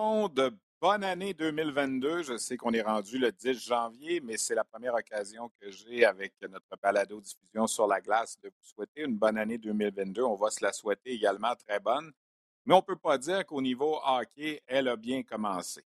[0.00, 0.50] De
[0.80, 2.22] bonne année 2022.
[2.22, 6.06] Je sais qu'on est rendu le 10 janvier, mais c'est la première occasion que j'ai
[6.06, 10.22] avec notre balado diffusion sur la glace de vous souhaiter une bonne année 2022.
[10.22, 12.10] On va se la souhaiter également très bonne.
[12.64, 15.84] Mais on ne peut pas dire qu'au niveau hockey, elle a bien commencé.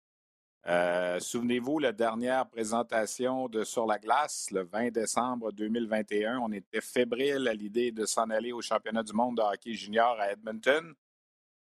[0.67, 6.81] Euh, souvenez-vous, la dernière présentation de Sur la glace, le 20 décembre 2021, on était
[6.81, 10.93] fébrile à l'idée de s'en aller au championnat du monde de hockey junior à Edmonton.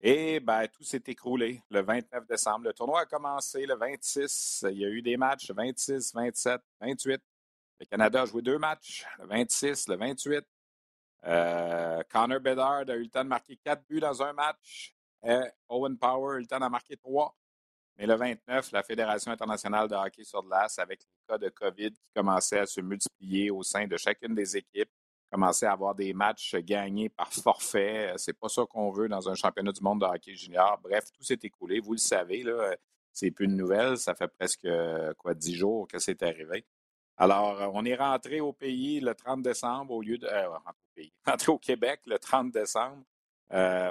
[0.04, 2.64] Et ben, tout s'est écroulé le 29 décembre.
[2.64, 4.66] Le tournoi a commencé le 26.
[4.70, 7.22] Il y a eu des matchs le 26, 27, 28.
[7.78, 10.44] Le Canada a joué deux matchs, le 26, le 28.
[11.24, 14.96] Euh, Connor Bedard a eu le temps de marquer quatre buts dans un match.
[15.68, 17.36] Owen Power a eu le temps d'en marquer trois.
[17.96, 21.92] Mais le 29, la Fédération internationale de hockey sur glace, avec les cas de COVID
[21.92, 24.90] qui commençaient à se multiplier au sein de chacune des équipes,
[25.32, 28.12] commencer à avoir des matchs gagnés par forfait.
[28.12, 30.78] Euh, c'est pas ça qu'on veut dans un championnat du monde de hockey junior.
[30.82, 31.80] Bref, tout s'est écoulé.
[31.80, 32.76] Vous le savez, là, euh,
[33.12, 33.96] c'est plus une nouvelle.
[33.96, 36.66] Ça fait presque euh, quoi dix jours que c'est arrivé.
[37.16, 40.28] Alors, on est rentré au pays le 30 décembre au lieu de.
[41.26, 43.02] Rentré au Québec le 30 décembre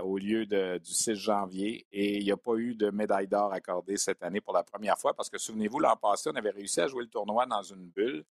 [0.04, 1.86] au lieu du 6 janvier.
[1.92, 4.98] Et il n'y a pas eu de médaille d'or accordée cette année pour la première
[4.98, 7.88] fois parce que souvenez-vous, l'an passé, on avait réussi à jouer le tournoi dans une
[7.90, 8.26] bulle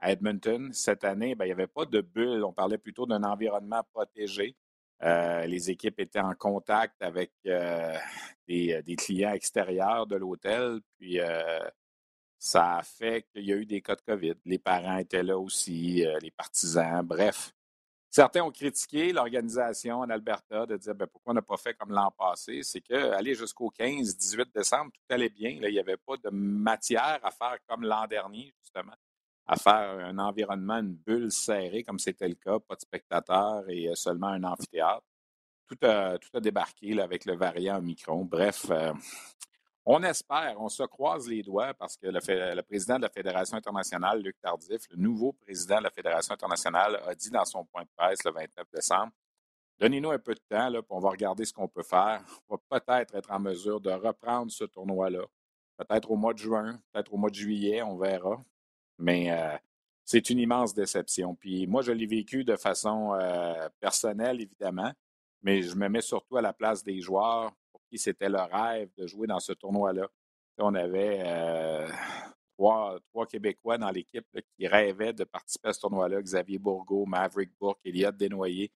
[0.00, 0.72] à Edmonton.
[0.72, 2.44] Cette année, ben, il n'y avait pas de bulle.
[2.44, 4.56] On parlait plutôt d'un environnement protégé.
[5.02, 7.96] Euh, les équipes étaient en contact avec euh,
[8.46, 10.80] des, clients extérieurs de l'hôtel.
[10.98, 11.60] Puis euh,
[12.38, 14.34] ça a fait qu'il y a eu des cas de COVID.
[14.44, 17.52] Les parents étaient là aussi, les partisans, bref.
[18.12, 21.92] Certains ont critiqué l'organisation en Alberta de dire ben, pourquoi on n'a pas fait comme
[21.92, 22.60] l'an passé?
[22.64, 25.50] C'est qu'aller jusqu'au 15-18 décembre, tout allait bien.
[25.50, 28.96] il n'y avait pas de matière à faire comme l'an dernier, justement
[29.50, 33.88] à faire un environnement, une bulle serrée, comme c'était le cas, pas de spectateurs et
[33.88, 35.04] euh, seulement un amphithéâtre.
[35.66, 38.24] Tout a, tout a débarqué là, avec le variant Omicron.
[38.24, 38.92] Bref, euh,
[39.84, 44.22] on espère, on se croise les doigts parce que le, président de la Fédération internationale,
[44.22, 47.90] Luc Tardif, le nouveau président de la Fédération internationale, a dit dans son point de
[47.96, 49.12] presse le 29 décembre
[49.80, 52.22] Donnez-nous un peu de temps, là, on va regarder ce qu'on peut faire.
[52.48, 55.24] On va peut-être être en mesure de reprendre ce tournoi-là.
[55.76, 58.40] Peut-être au mois de juin, peut-être au mois de juillet, on verra.
[59.00, 59.56] Mais euh,
[60.04, 61.34] c'est une immense déception.
[61.34, 64.92] Puis moi, je l'ai vécu de façon euh, personnelle, évidemment,
[65.42, 68.90] mais je me mets surtout à la place des joueurs pour qui c'était leur rêve
[68.96, 70.06] de jouer dans ce tournoi-là.
[70.58, 71.88] On avait euh,
[72.58, 74.26] trois, Québécois dans l'équipe
[74.58, 76.20] qui rêvaient de participer à ce tournoi-là.
[76.20, 78.70] Xavier Bourgault, Maverick Bourque, Eliott Desnoyers.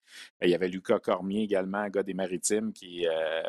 [0.42, 3.06] Il y avait Lucas Cormier également, un gars des Maritimes, qui,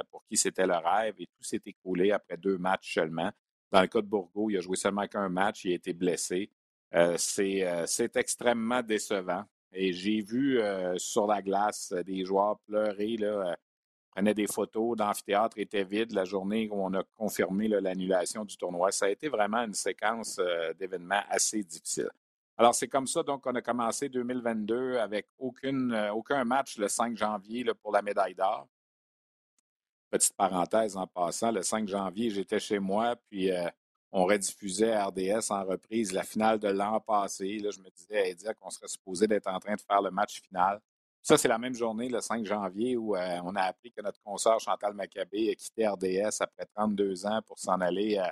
[0.09, 1.15] pour qui c'était leur rêve.
[1.19, 3.31] Et tout s'est écoulé après deux matchs seulement.
[3.71, 6.49] Dans le cas de Bourgault, il a joué seulement qu'un match, il a été blessé.
[6.93, 9.43] Euh, euh, c'est extrêmement décevant.
[9.73, 13.55] Et j'ai vu euh, sur la glace des joueurs pleurer, là,
[14.11, 18.91] prenaient des photos, l'amphithéâtre était vide la journée où on a confirmé l'annulation du tournoi.
[18.91, 20.41] Ça a été vraiment une séquence
[20.77, 22.09] d'événements assez difficile.
[22.57, 27.63] Alors, c'est comme ça donc qu'on a commencé 2022 avec aucun match le 5 janvier
[27.81, 28.67] pour la médaille d'or.
[30.09, 33.49] Petite parenthèse en passant, le 5 janvier, j'étais chez moi, puis
[34.11, 37.59] on rediffusait à RDS en reprise la finale de l'an passé.
[37.59, 40.11] Là, je me disais à dire qu'on serait supposé d'être en train de faire le
[40.11, 40.81] match final.
[41.21, 44.19] Ça, c'est la même journée, le 5 janvier, où euh, on a appris que notre
[44.21, 48.23] consoeur Chantal Maccabé a quitté RDS après 32 ans pour s'en aller euh,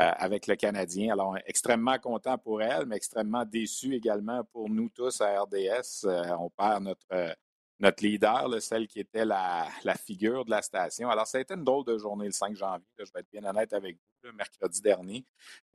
[0.00, 1.12] euh, avec le Canadien.
[1.12, 6.06] Alors, extrêmement content pour elle, mais extrêmement déçu également pour nous tous à RDS.
[6.38, 7.34] on perd notre
[7.82, 9.68] notre leader, celle qui était la,
[10.06, 11.10] figure de la station.
[11.10, 13.44] Alors, ça a été une drôle de journée le 5 janvier, je vais être bien
[13.44, 15.26] honnête avec vous, le mercredi dernier.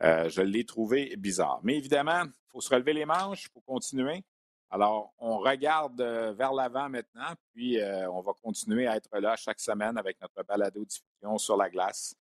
[0.02, 1.60] Euh, je l'ai trouvé bizarre.
[1.64, 4.24] Mais évidemment, il faut se relever les manches, il faut continuer.
[4.70, 9.36] Alors, on regarde euh, vers l'avant maintenant, puis euh, on va continuer à être là
[9.36, 12.16] chaque semaine avec notre balado diffusion sur la glace.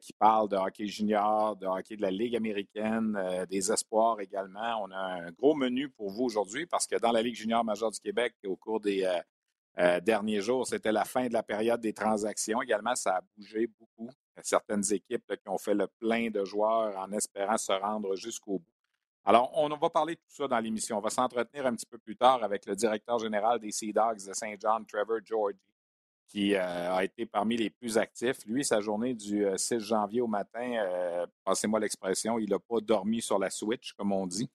[0.00, 4.82] Qui parle de hockey junior, de hockey de la Ligue américaine, des espoirs également.
[4.82, 7.90] On a un gros menu pour vous aujourd'hui parce que dans la Ligue junior majeure
[7.90, 9.06] du Québec, au cours des
[10.02, 12.62] derniers jours, c'était la fin de la période des transactions.
[12.62, 14.10] Également, ça a bougé beaucoup.
[14.42, 18.72] Certaines équipes qui ont fait le plein de joueurs en espérant se rendre jusqu'au bout.
[19.26, 20.98] Alors, on va parler de tout ça dans l'émission.
[20.98, 24.26] On va s'entretenir un petit peu plus tard avec le directeur général des Sea Dogs
[24.26, 25.56] de Saint John, Trevor Georgie,
[26.28, 28.44] qui euh, a été parmi les plus actifs.
[28.46, 32.80] Lui, sa journée du 6 euh, janvier au matin, euh, passez-moi l'expression, il n'a pas
[32.80, 34.50] dormi sur la switch, comme on dit.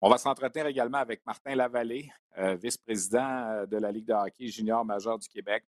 [0.00, 5.18] On va s'entretenir également avec Martin Lavallée, vice-président de la Ligue de hockey junior majeur
[5.18, 5.64] du Québec,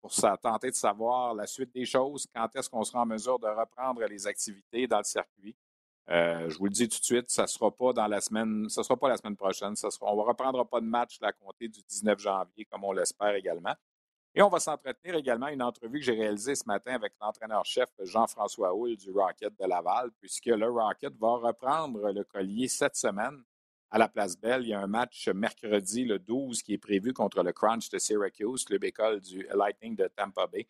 [0.00, 3.46] pour tenter de savoir la suite des choses, quand est-ce qu'on sera en mesure de
[3.46, 5.56] reprendre les activités dans le circuit.
[6.08, 8.84] Je vous le dis tout de suite, ça ne sera pas dans la semaine, ça
[8.84, 9.74] sera pas la semaine prochaine.
[9.74, 13.34] Sera, on ne reprendra pas de match à compter du 19 janvier, comme on l'espère
[13.34, 13.74] également.
[14.34, 18.74] Et on va s'entretenir également une entrevue que j'ai réalisée ce matin avec l'entraîneur-chef Jean-François
[18.74, 23.42] Houle du Rocket de Laval, puisque le Rocket va reprendre le collier cette semaine
[23.90, 24.62] à la Place Belle.
[24.62, 27.98] Il y a un match mercredi, le 12, qui est prévu contre le Crunch de
[27.98, 30.68] Syracuse, club école du Lightning de Tampa Bay.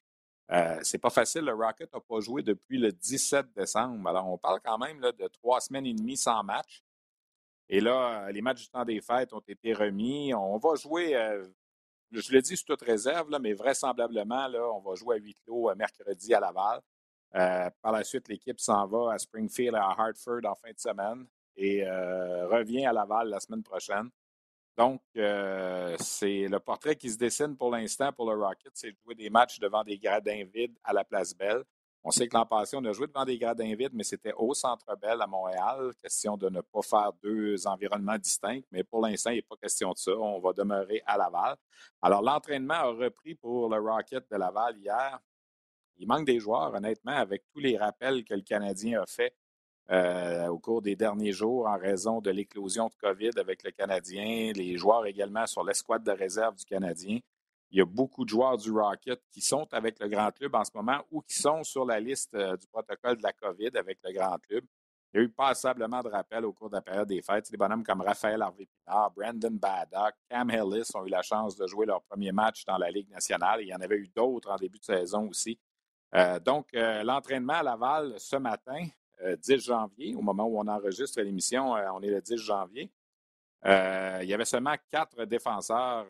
[0.50, 1.43] Euh, c'est pas facile.
[1.43, 4.08] Le Rocket n'a pas joué depuis le 17 décembre.
[4.08, 6.82] Alors, on parle quand même de trois semaines et demie sans match.
[7.69, 10.32] Et là, les matchs du temps des fêtes ont été remis.
[10.32, 11.46] On va jouer, euh,
[12.12, 15.70] je le dis sous toute réserve, mais vraisemblablement, là, on va jouer à huis clos
[15.70, 16.81] euh, mercredi à Laval.
[17.82, 21.26] par la suite, l'équipe s'en va à Springfield et à Hartford en fin de semaine
[21.56, 24.10] et revient à Laval la semaine prochaine.
[24.78, 28.96] Donc, euh, c'est le portrait qui se dessine pour l'instant pour le Rocket, c'est de
[29.05, 31.64] jouer des matchs devant des gradins vides à la Place Belle.
[32.08, 34.55] On sait que l'an passé, on a joué devant des gradins vides, mais c'était au
[34.55, 35.93] Centre Belle à Montréal.
[36.02, 39.93] Question de ne pas faire deux environnements distincts, mais pour l'instant, il n'est pas question
[39.93, 40.12] de ça.
[40.12, 41.56] On va demeurer à Laval.
[42.00, 45.20] Alors, l'entraînement a repris pour le Rocket de Laval hier.
[45.99, 49.37] Il manque des joueurs, honnêtement, avec tous les rappels que le Canadien a fait
[49.90, 54.52] euh, au cours des derniers jours en raison de l'éclosion de COVID avec le Canadien,
[54.55, 57.19] les joueurs également sur l'escouade de réserve du Canadien.
[57.70, 60.65] Il y a beaucoup de joueurs du Rocket qui sont avec le grand club en
[60.65, 63.99] ce moment ou qui sont sur la liste euh, du protocole de la COVID avec
[64.05, 64.65] le grand club.
[65.12, 67.50] Il y a eu passablement de rappels au cours de la période des fêtes.
[67.50, 71.87] Des bonhommes comme Raphaël Harvey-Pinard, Brandon Baddock, Cam Ellis ont eu la chance de jouer
[71.87, 73.62] leur premier match dans la Ligue nationale.
[73.62, 75.59] il y en avait eu d'autres en début de saison aussi.
[76.15, 78.87] Euh, donc, l'entraînement à Laval ce matin,
[79.20, 82.91] 10 euh, janvier, au moment où on enregistre l'émission, euh, on est le 10 janvier.
[83.66, 86.06] Euh, il y avait seulement quatre défenseurs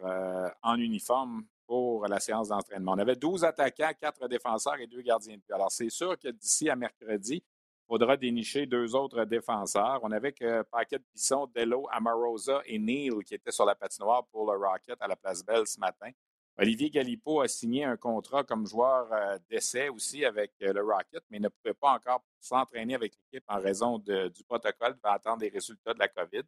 [0.63, 2.93] en uniforme pour la séance d'entraînement.
[2.93, 5.53] On avait 12 attaquants, quatre défenseurs et deux gardiens de but.
[5.53, 10.01] Alors, c'est sûr que d'ici à mercredi, il faudra dénicher deux autres défenseurs.
[10.03, 14.51] On avait que Paquet Bisson, Dello, Amarosa et Neil qui étaient sur la patinoire pour
[14.51, 16.11] le Rocket à la Place Belle ce matin.
[16.57, 21.23] Olivier Galipo a signé un contrat comme joueur euh, d'essai aussi avec euh, le Rocket,
[21.31, 25.51] mais ne pouvait pas encore s'entraîner avec l'équipe en raison du protocole va attendre les
[25.51, 26.43] résultats de la COVID.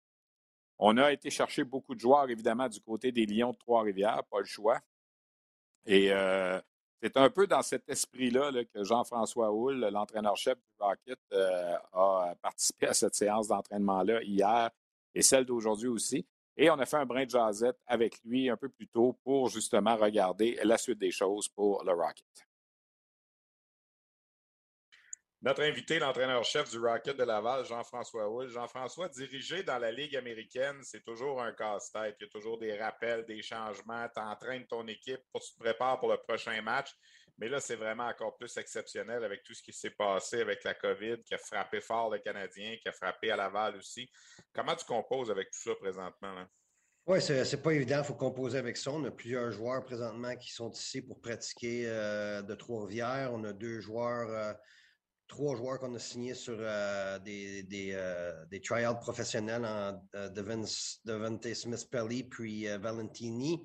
[0.83, 4.39] On a été chercher beaucoup de joueurs, évidemment, du côté des Lions de Trois-Rivières, pas
[4.39, 4.81] le choix.
[5.85, 6.59] Et euh,
[7.03, 11.19] c'est un peu dans cet esprit-là que Jean-François Houle, l'entraîneur-chef du Rocket,
[11.93, 14.71] a participé à cette séance d'entraînement-là hier
[15.15, 16.27] et celle d'aujourd'hui aussi.
[16.57, 19.51] Et on a fait un brin de jasette avec lui un peu plus tôt pour
[19.51, 22.50] justement regarder la suite des choses pour le Rocket.
[25.43, 28.49] Notre invité, l'entraîneur-chef du Rocket de Laval, Jean-François Hull.
[28.51, 32.17] Jean-François, diriger dans la Ligue américaine, c'est toujours un casse-tête.
[32.21, 34.07] Il y a toujours des rappels, des changements.
[34.15, 36.91] Tu entraînes ton équipe pour se préparer pour le prochain match.
[37.39, 40.75] Mais là, c'est vraiment encore plus exceptionnel avec tout ce qui s'est passé avec la
[40.75, 44.11] COVID, qui a frappé fort le Canadien, qui a frappé à Laval aussi.
[44.53, 46.45] Comment tu composes avec tout ça présentement?
[47.07, 48.01] Oui, c'est pas évident.
[48.01, 48.91] Il faut composer avec ça.
[48.91, 53.31] On a plusieurs joueurs présentement qui sont ici pour pratiquer euh, de Trois-Rivières.
[53.33, 54.53] On a deux joueurs, euh,
[55.31, 62.67] trois joueurs qu'on a signés sur euh, des, des, tryouts professionnels en Devante Smith-Pelly puis
[62.67, 63.65] Valentini.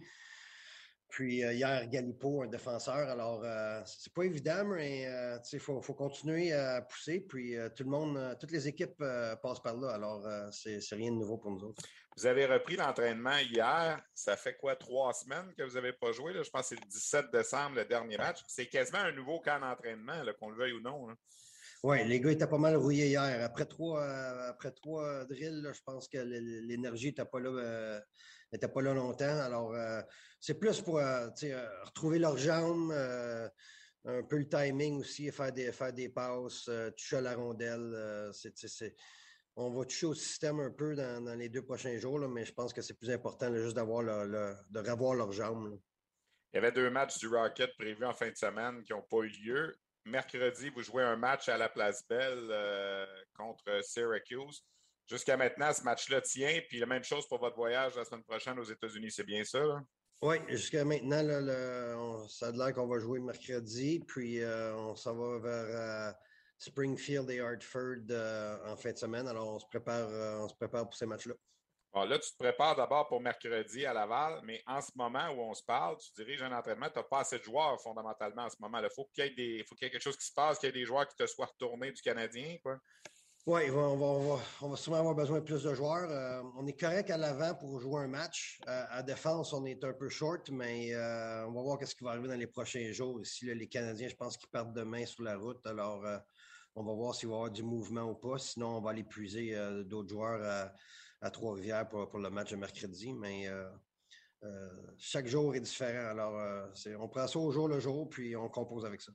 [1.15, 3.09] Puis euh, hier, Galipo, un défenseur.
[3.09, 7.21] Alors, euh, c'est pas évident, mais euh, il faut, continuer à pousser.
[7.21, 9.01] Puis tout le monde, toutes les équipes
[9.41, 9.91] passent par là.
[9.91, 11.81] Alors, c'est rien de nouveau pour nous autres.
[12.17, 14.01] Vous avez repris l'entraînement hier.
[14.13, 16.33] Ça fait quoi, trois semaines que vous n'avez pas joué?
[16.33, 18.41] Je pense que c'est le 17 décembre, le dernier match.
[18.47, 21.07] C'est quasiment un nouveau camp d'entraînement, qu'on le veuille ou non.
[21.83, 23.43] Oui, les gars étaient pas mal rouillés hier.
[23.43, 24.03] Après trois,
[24.47, 28.01] après trois drills, je pense que l'énergie n'était pas là
[28.51, 29.39] n'étaient pas là longtemps.
[29.39, 30.01] Alors, euh,
[30.39, 32.91] c'est plus pour euh, euh, retrouver leurs jambes,
[34.07, 38.31] un peu le timing aussi, faire des, faire des passes, toucher à la rondelle.
[39.55, 42.71] on va toucher au système un peu dans, les deux prochains jours, mais je pense
[42.71, 45.79] que c'est plus important juste d'avoir de revoir leurs jambes.
[46.53, 49.23] Il y avait deux matchs du Rocket prévus en fin de semaine qui n'ont pas
[49.23, 49.75] eu lieu.
[50.05, 53.07] Mercredi, vous jouez un match à la Place Belle
[53.37, 54.63] contre Syracuse.
[55.07, 58.57] Jusqu'à maintenant, ce match-là tient, puis la même chose pour votre voyage la semaine prochaine
[58.57, 59.63] aux États-Unis, c'est bien ça?
[60.21, 61.21] Oui, jusqu'à maintenant,
[62.27, 66.15] ça a l'air qu'on va jouer mercredi, puis on s'en va vers
[66.57, 68.05] Springfield et Hartford
[68.65, 69.27] en fin de semaine.
[69.27, 70.09] Alors, on se prépare,
[70.41, 71.35] on se prépare pour ces matchs-là
[72.03, 75.53] là, tu te prépares d'abord pour mercredi à Laval, mais en ce moment où on
[75.53, 78.57] se parle, tu diriges un entraînement, tu n'as pas assez de joueurs fondamentalement en ce
[78.59, 78.79] moment.
[78.79, 81.07] Il faut qu'il y, ait quelque chose qui se passe, qu'il y ait des joueurs
[81.07, 82.57] qui te soient retournés du Canadien.
[83.47, 86.09] Oui, on va, souvent avoir besoin de plus de joueurs.
[86.09, 88.59] Euh, on est correct à l'avant pour jouer un match.
[88.67, 92.03] Euh, à défense, on est un peu short, mais euh, on va voir ce qui
[92.03, 93.21] va arriver dans les prochains jours.
[93.21, 95.63] Ici, les Canadiens, je pense qu'ils partent demain sur la route.
[95.67, 96.03] Alors,
[96.73, 98.39] on va voir s'il va y avoir du mouvement ou pas.
[98.39, 100.71] Sinon, on va aller puiser d'autres joueurs
[101.21, 103.69] à Trois-Rivières pour, le match de mercredi, mais euh,
[104.43, 106.09] euh, chaque jour est différent.
[106.09, 106.67] Alors, euh,
[106.99, 109.11] on prend ça au jour le jour, puis on compose avec ça.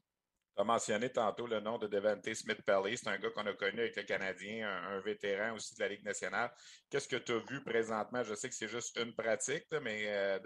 [0.56, 2.98] Tu as mentionné tantôt le nom de Devante Smith-Pelly.
[2.98, 6.04] C'est un gars qu'on a connu avec le Canadien, un, vétéran aussi de la Ligue
[6.04, 6.50] nationale.
[6.90, 8.24] Qu'est-ce que tu as vu présentement?
[8.24, 10.40] Je sais que c'est juste une pratique, mais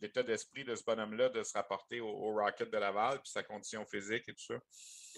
[0.00, 3.84] l'état d'esprit de ce bonhomme-là de se rapporter au, Rocket de Laval, puis sa condition
[3.84, 4.54] physique et tout ça.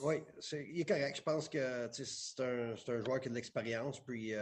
[0.01, 0.17] Oui,
[0.53, 1.17] il est correct.
[1.17, 4.35] Je pense que c'est un, joueur qui a de l'expérience, puis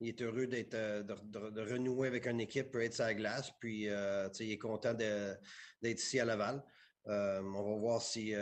[0.00, 3.50] il est heureux d'être euh, de, renouer avec une équipe pour être sa glace.
[3.60, 5.40] Puis euh, il est content d'être
[5.82, 6.62] ici à Laval.
[7.08, 8.34] Euh, on va voir s'il y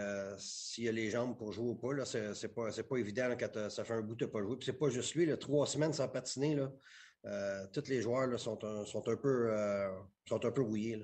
[0.88, 2.04] a les jambes pour jouer ou pas.
[2.04, 4.56] Ce n'est pas, évident quand ça fait un bout de pas jouer.
[4.56, 6.56] Puis c'est pas juste lui, là, trois semaines sans patiner.
[6.56, 11.02] Là, tous les joueurs là, sont un peu rouillés.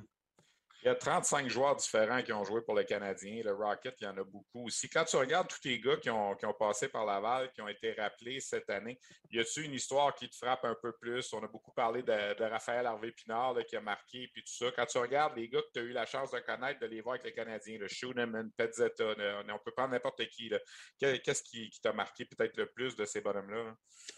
[0.85, 3.41] Il y a 35 joueurs différents qui ont joué pour le Canadien.
[3.45, 4.89] Le Rocket, il y en a beaucoup aussi.
[4.89, 8.41] Quand tu regardes tous les gars qui ont, passé par Laval, qui ont été rappelés
[8.41, 8.99] cette année,
[9.31, 11.33] y a-t-il une histoire qui te frappe un peu plus?
[11.35, 14.73] On a beaucoup parlé de, Raphaël Harvey-Pinard qui a marqué, puis tout ça.
[14.75, 17.01] Quand tu regardes les gars que tu as eu la chance de connaître, de les
[17.01, 20.51] voir avec les Canadiens, le Schooneman, Petzetta, on peut prendre n'importe qui.
[20.99, 23.77] Qu'est-ce qui, t'a marqué peut-être le plus de ces bonhommes-là?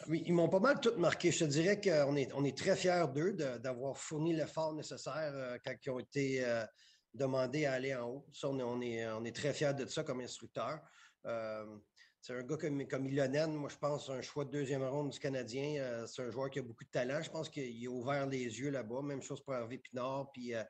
[0.08, 1.30] Oui, ils m'ont pas mal tout marqué.
[1.30, 5.58] Je te dirais qu'on est, on est très fiers d'eux d'avoir fourni l'effort nécessaire euh,
[5.62, 6.53] quand ils ont été...
[6.54, 6.66] Euh,
[7.14, 8.26] demander à aller en haut.
[8.32, 10.80] Ça, on est, on est, très fiers de ça comme instructeur.
[11.26, 11.78] Euh,
[12.20, 15.18] c'est un gars comme, comme Ilonen, moi je pense un choix de deuxième ronde du
[15.18, 15.82] Canadien.
[15.82, 17.22] Euh, c'est un joueur qui a beaucoup de talent.
[17.22, 19.02] Je pense qu'il a ouvert les yeux là-bas.
[19.02, 20.64] Même chose pour Hervé Pinard puis euh,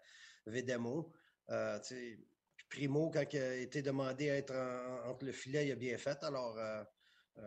[0.46, 1.12] Vedemo.
[2.68, 4.54] Primo, quand il a été demandé à être
[5.06, 6.20] entre le filet, il a bien fait.
[6.24, 6.58] Alors,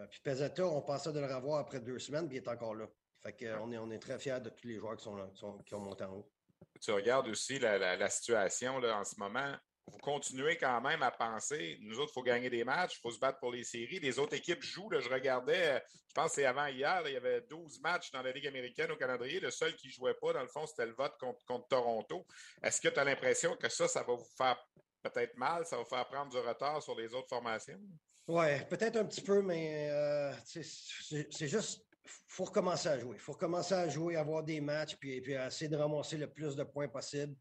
[0.10, 2.88] puis Pezzetta, on pensait de le revoir après deux semaines, puis il est encore là.
[3.24, 5.79] Fait qu'on est, on est très fiers de tous les joueurs qui, sont, qui ont
[5.79, 6.32] monté en haut
[6.81, 9.55] tu regardes aussi la, situation là, en ce moment,
[9.87, 13.11] vous continuez quand même à penser, nous autres, il faut gagner des matchs, il faut
[13.11, 13.99] se battre pour les séries.
[13.99, 14.89] Les autres équipes jouent.
[14.91, 18.31] je regardais, je pense que c'est avant hier, il y avait 12 matchs dans la
[18.31, 19.25] Ligue américaine au Canada.
[19.25, 22.25] Le seul qui ne jouait pas, dans le fond, c'était le vote contre, Toronto.
[22.61, 24.61] Est-ce que tu as l'impression que ça, ça va vous faire
[25.03, 27.79] peut-être mal, ça va vous faire prendre du retard sur les autres formations?
[28.27, 31.87] Oui, peut-être un petit peu, mais euh, c'est juste
[32.27, 33.15] faut recommencer à jouer.
[33.15, 36.55] Il faut recommencer à jouer, avoir des matchs, puis, puis essayer de ramasser le plus
[36.55, 37.35] de points possible.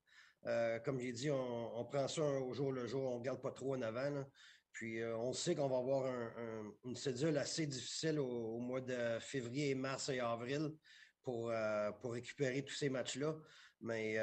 [0.46, 3.50] Euh, comme j'ai dit, on, prend ça au jour le jour, on ne garde pas
[3.50, 4.24] trop en avant.
[4.72, 6.12] Puis euh, on sait qu'on va avoir
[6.84, 10.72] une cédule assez difficile au, mois de février, mars et avril
[11.22, 13.34] pour, euh, récupérer tous ces matchs-là.
[13.80, 14.18] Mais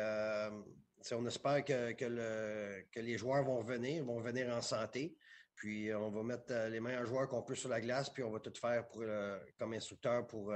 [1.12, 5.15] on espère que, que, les joueurs vont revenir, vont revenir en santé.
[5.63, 8.22] Puis euh, on va mettre euh, les meilleurs joueurs qu'on peut sur la glace, puis
[8.22, 10.53] on va tout faire euh, comme instructeur pour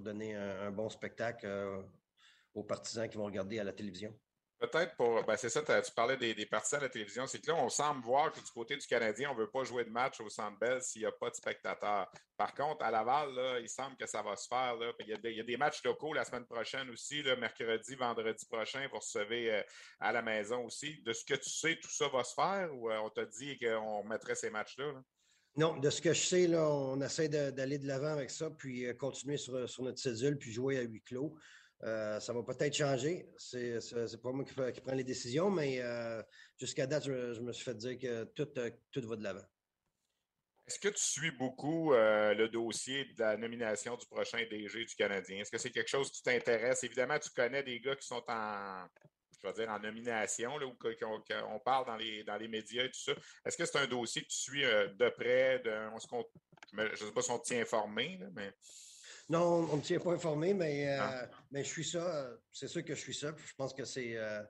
[0.00, 1.46] donner un, bon spectacle
[2.52, 4.12] aux partisans qui vont regarder à la télévision.
[4.62, 5.24] Peut-être pour.
[5.24, 7.26] Ben c'est ça, tu parlais des, partisans à la télévision.
[7.26, 9.64] C'est que là, on semble voir que du côté du Canadien, on ne veut pas
[9.64, 12.08] jouer de match au Centre Bell s'il n'y a pas de spectateurs.
[12.36, 14.76] Par contre, à Laval, il semble que ça va se faire.
[15.00, 18.86] Il, y a des, matchs locaux la semaine prochaine aussi, mercredi, vendredi prochain.
[18.92, 19.62] Vous recevez euh,
[19.98, 21.02] à la maison aussi.
[21.02, 23.58] De ce que tu sais, tout ça va se faire ou euh, on t'a dit
[23.58, 24.92] qu'on mettrait ces matchs-là?
[25.56, 28.86] Non, de ce que je sais, là, on essaie d'aller de l'avant avec ça, puis
[28.86, 31.36] euh, continuer sur, sur, notre cédule, puis jouer à huis clos.
[31.84, 33.28] Euh, ça va peut-être changer.
[33.36, 36.22] C'est pas moi qui, prends les décisions, mais euh,
[36.58, 39.44] jusqu'à date, je, me suis fait dire que tout, euh, tout va de l'avant.
[40.66, 45.40] Est-ce que tu suis beaucoup le dossier de la nomination du prochain DG du Canadien?
[45.40, 46.84] Est-ce que c'est quelque chose qui t'intéresse?
[46.84, 48.86] Évidemment, tu connais des gars qui sont en,
[49.42, 52.90] je vais dire, en nomination, là, ou qu'on parle dans les, dans les médias et
[52.92, 53.12] tout ça.
[53.44, 55.58] Est-ce que c'est un dossier que tu suis de près?
[55.58, 55.90] De,
[56.72, 58.52] je ne sais pas si on tient informé, mais.
[59.28, 61.22] Non, on ne me tient pas informé, mais, ah.
[61.22, 62.28] euh, mais je suis ça.
[62.50, 63.32] C'est sûr que je suis ça.
[63.44, 64.42] Je pense que c'est euh,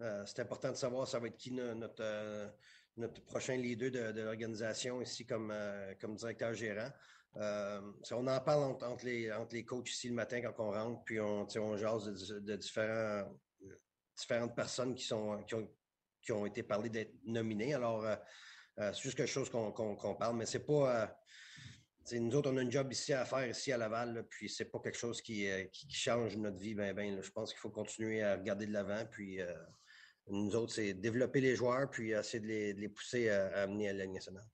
[0.00, 2.54] euh, important de savoir ça va être qui notre,
[2.96, 5.54] notre prochain leader de, l'organisation ici comme,
[6.00, 6.90] comme directeur gérant.
[7.36, 11.20] on en parle entre, les, entre les coachs ici le matin quand on rentre, puis
[11.20, 12.06] on, on jase
[12.40, 13.30] de, différents,
[14.16, 15.70] différentes personnes qui, sont, qui, ont,
[16.22, 17.74] qui ont été parlées d'être nominées.
[17.74, 18.06] Alors,
[18.78, 21.14] c'est juste quelque chose qu'on parle, mais c'est pas.
[22.12, 24.78] Nous autres, on a un job ici à faire, ici à Laval, puis c'est pas
[24.80, 25.48] quelque chose qui,
[25.88, 26.74] change notre vie.
[26.74, 29.40] Ben, ben, je pense qu'il faut continuer à regarder de l'avant, puis
[30.28, 32.40] nous autres, c'est développer les joueurs, puis essayer
[32.74, 34.46] de les, pousser à, amener à la nationale.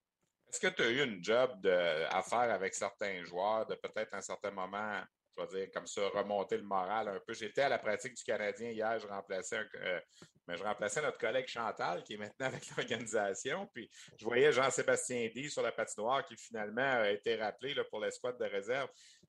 [0.49, 4.19] Est-ce que tu as eu une job à faire avec certains joueurs, de peut-être à
[4.19, 5.01] un certain moment,
[5.37, 7.33] je vais dire, comme ça, remonter le moral un peu?
[7.33, 10.01] J'étais à la pratique du Canadien hier, je remplaçais euh,
[10.51, 13.69] mais je remplaçais notre collègue Chantal, qui est maintenant avec l'organisation.
[13.73, 18.39] Puis je voyais Jean-Sébastien D sur la patinoire qui finalement a été rappelé pour l'escouade
[18.39, 18.89] de réserve.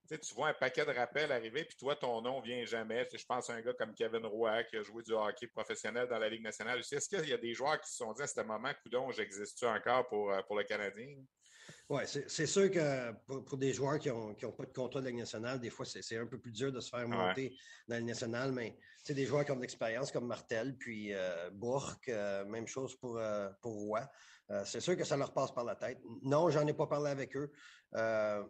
[0.09, 3.07] Tu, vois un paquet de rappels arriver, puis toi, ton nom vient jamais.
[3.13, 6.17] je pense à un gars comme Kevin Roy qui a joué du hockey professionnel dans
[6.17, 6.79] la Ligue nationale.
[6.79, 9.65] Est-ce qu'il y a des joueurs qui se sont dit à ce moment, coudon, j'existe-tu
[9.65, 11.15] encore pour, euh, pour le Canadien?
[11.91, 15.59] Oui, c'est sûr que pour, des joueurs qui n'ont pas de contrat de Ligue nationale,
[15.59, 17.49] des fois, c'est un peu plus dur de se faire monter
[17.85, 18.77] dans la Ligue nationale, mais
[19.09, 23.17] des joueurs qui ont de l'expérience comme Martel, puis euh, Bourque, euh, même chose pour,
[23.17, 24.09] euh, pour Roy.
[24.63, 25.99] c'est sûr que ça leur passe par la tête.
[26.23, 27.51] Non, j'en ai pas parlé avec eux,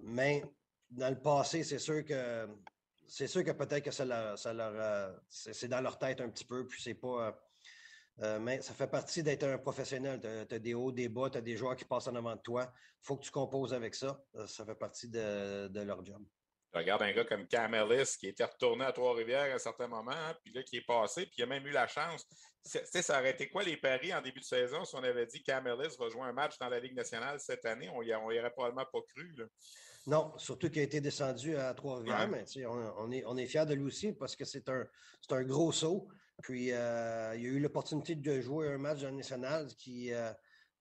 [0.03, 0.43] mais
[0.91, 2.47] dans le passé, c'est sûr que
[3.07, 6.45] c'est sûr que peut-être que ça leur, ça leur c'est dans leur tête un petit
[6.45, 7.35] peu, puis c'est pas
[8.19, 10.19] euh, mais ça fait partie d'être un professionnel.
[10.21, 12.41] Tu as, des hauts, des bas, tu as des joueurs qui passent en avant de
[12.41, 12.71] toi.
[12.73, 14.21] Il faut que tu composes avec ça.
[14.35, 16.23] Euh, ça fait partie de, leur job.
[16.71, 19.87] Tu regardes un gars comme Cam Ellis qui était retourné à Trois-Rivières à un certain
[19.87, 22.25] moment, hein, puis là, qui est passé, puis il a même eu la chance.
[22.63, 25.65] Ça aurait été quoi les paris en début de saison si on avait dit Cam
[25.67, 27.89] Ellis va jouer un match dans la Ligue nationale cette année?
[27.93, 29.35] On n'y aurait probablement pas cru.
[30.07, 33.73] Non, surtout qu'il a été descendu à Trois-Rivières, mais on, est, on est fiers de
[33.73, 34.85] lui aussi parce que c'est un,
[35.31, 36.07] un gros saut.
[36.41, 40.31] Puis, euh, il a eu l'opportunité de jouer un match national qui, euh,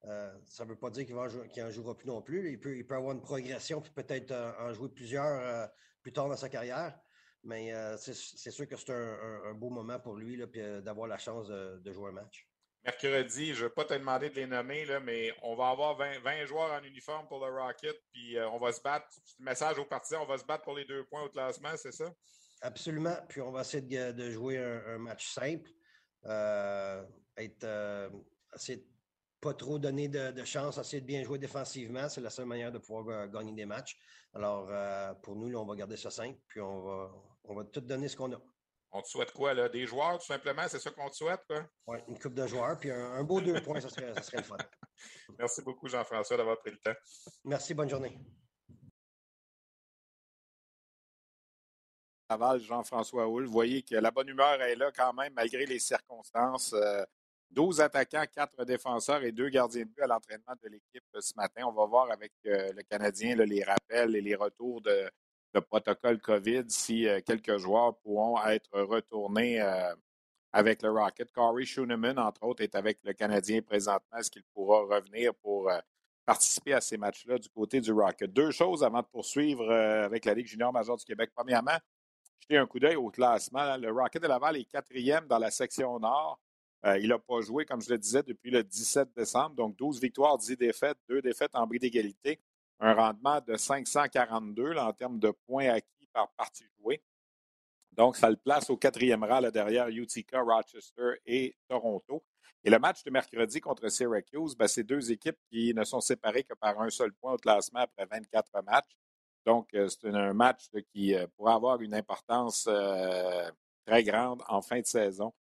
[0.05, 2.51] euh, ça ne veut pas dire qu'il n'en jouera plus non plus.
[2.51, 5.71] Il peut, il peut avoir une progression, puis peut-être en jouer plusieurs
[6.03, 6.99] plus tard dans sa carrière.
[7.43, 10.41] Mais c'est sûr que c'est un, beau moment pour lui
[10.83, 12.47] d'avoir la chance de, jouer un match.
[12.85, 15.97] Mercredi, je ne vais pas te demander de les nommer, là, mais on va avoir
[15.97, 19.07] 20, joueurs en uniforme pour le Rocket, puis on va se battre.
[19.39, 22.11] Message aux partisans, on va se battre pour les deux points au classement, c'est ça?
[22.63, 23.17] Absolument.
[23.29, 25.71] Puis on va essayer de, jouer un, match simple.
[26.27, 27.03] Euh,
[27.37, 28.11] être euh,
[29.41, 32.09] pas trop donner de, chance, essayer de bien jouer défensivement.
[32.09, 33.99] C'est la seule manière de pouvoir euh, gagner des matchs.
[34.35, 34.69] Alors,
[35.23, 37.11] pour nous, on va garder ça simple, puis on va,
[37.45, 38.41] on va tout donner ce qu'on a.
[38.93, 39.69] On te souhaite quoi, là?
[39.69, 40.63] Des joueurs, tout simplement?
[40.69, 41.65] C'est ça qu'on te souhaite, quoi?
[41.89, 44.45] Oui, une coupe de joueurs, puis un, beau deux points, ça serait, ça serait le
[44.45, 44.57] fun.
[45.39, 46.99] Merci beaucoup, Jean-François, d'avoir pris le temps.
[47.45, 48.17] Merci, bonne journée.
[52.59, 53.47] Jean-François Houle.
[53.47, 56.75] Vous voyez que la bonne humeur est là quand même, malgré les circonstances.
[57.51, 61.33] 12 euh, attaquants, 4 défenseurs et 2 gardiens de but à l'entraînement de l'équipe ce
[61.37, 61.63] matin.
[61.67, 65.11] On va voir avec euh, le Canadien les rappels et les retours de,
[65.69, 69.61] protocole COVID si euh, quelques joueurs pourront être retournés
[70.53, 71.33] avec le Rocket.
[71.33, 74.19] Corey Schooneman, entre autres, est avec le Canadien présentement.
[74.19, 75.71] Est-ce qu'il pourra revenir pour
[76.25, 78.33] participer à ces matchs-là du côté du Rocket?
[78.33, 81.31] Deux choses avant de poursuivre avec la Ligue junior majeure du Québec.
[81.35, 81.79] Premièrement,
[82.41, 83.77] jeter un coup d'œil au classement.
[83.77, 86.41] Le Rocket de Laval est quatrième dans la section nord.
[86.87, 89.55] Euh, il n'a pas joué, comme je le disais, depuis le 17 décembre.
[89.55, 92.41] Donc, 12 victoires, 10 défaites, 2 défaites en bris d'égalité.
[92.79, 97.03] Un rendement de 542 en termes de points acquis par partie jouée.
[97.93, 102.23] Donc, ça le place au quatrième rang derrière Utica, Rochester et Toronto.
[102.65, 106.45] Et le match de mercredi contre Syracuse, ben, c'est deux équipes qui ne sont séparées
[106.45, 108.97] que par un seul point au classement après 24 matchs.
[109.51, 113.51] Donc, euh, c'est un match qui euh, pourrait avoir une importance euh,
[113.85, 115.33] très grande en fin de saison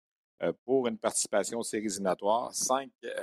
[0.65, 2.51] pour une participation aux séries éliminatoires.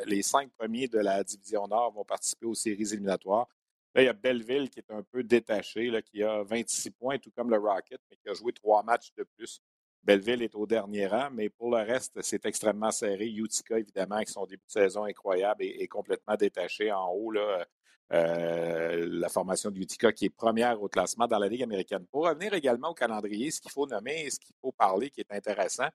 [0.04, 3.48] les cinq premiers de la division Nord vont participer aux séries éliminatoires.
[3.94, 7.32] Là, il y a Belleville qui est un peu détaché, qui a 26 points, tout
[7.34, 9.60] comme le Rocket, mais qui a joué trois matchs de plus.
[10.04, 13.26] Belleville est au dernier rang, mais pour le reste, c'est extrêmement serré.
[13.26, 17.32] Utica, évidemment, avec son début de saison incroyable, est, complètement détaché en haut.
[17.32, 17.66] Là,
[18.12, 22.06] euh, la formation de Utica qui est première au classement dans la Ligue américaine.
[22.06, 25.20] Pour revenir également au calendrier, ce qu'il faut nommer et ce qu'il faut parler qui
[25.20, 25.88] est intéressant,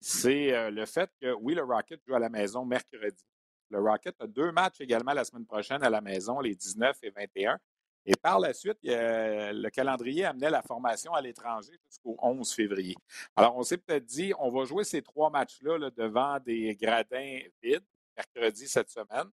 [0.00, 3.24] c'est euh, le fait que, oui, le Rocket joue à la maison mercredi.
[3.70, 7.10] Le Rocket a deux matchs également la semaine prochaine à la maison, les 19 et
[7.10, 7.58] 21.
[8.06, 12.96] Et par la suite, le calendrier amenait la formation à l'étranger jusqu'au 11 février.
[13.36, 17.84] Alors, on s'est peut-être dit, on va jouer ces trois matchs-là devant des gradins vides
[18.16, 19.28] mercredi cette semaine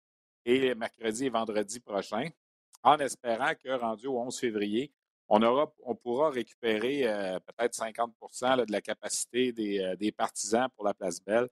[0.45, 2.29] et mercredi et vendredi prochain,
[2.83, 4.93] en espérant que rendu au 11 février,
[5.29, 10.85] on, aura, on pourra récupérer euh, peut-être 50% de la capacité euh, des, partisans pour
[10.85, 11.49] la place Belle.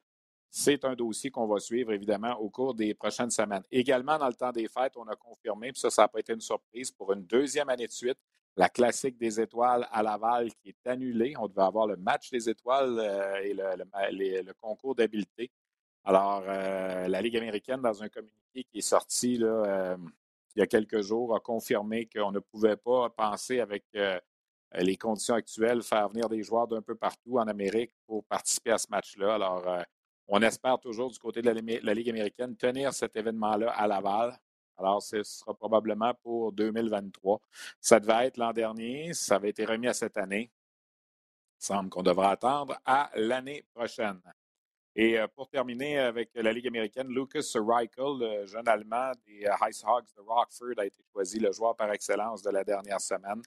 [0.50, 3.62] C'est un dossier qu'on va suivre, évidemment, au cours des prochaines semaines.
[3.70, 6.32] Également, dans le temps des fêtes, on a confirmé, puis ça, ça n'a pas été
[6.32, 8.18] une surprise, pour une deuxième année de suite,
[8.56, 11.34] la classique des étoiles à Laval qui est annulée.
[11.38, 15.52] On devait avoir le match des étoiles euh, et le, le concours d'habileté
[16.08, 19.94] Alors, la Ligue américaine, dans un communiqué qui est sorti là,
[20.56, 23.84] il y a quelques jours, a confirmé qu'on ne pouvait pas penser avec
[24.74, 28.78] les conditions actuelles faire venir des joueurs d'un peu partout en Amérique pour participer à
[28.78, 29.34] ce match-là.
[29.34, 29.84] Alors,
[30.28, 34.34] on espère toujours du côté de la, Ligue américaine tenir cet événement-là à Laval.
[34.78, 37.38] Alors, ce sera probablement pour 2023.
[37.82, 40.50] Ça devait être l'an dernier, ça avait été remis à cette année.
[41.60, 44.22] Il semble qu'on devra attendre à l'année prochaine.
[45.00, 49.68] Et euh, pour terminer avec la Ligue américaine, Lucas Reichel, le jeune Allemand des euh,
[49.68, 53.40] Ice Hogs de Rockford, a été choisi le joueur par excellence de la dernière semaine.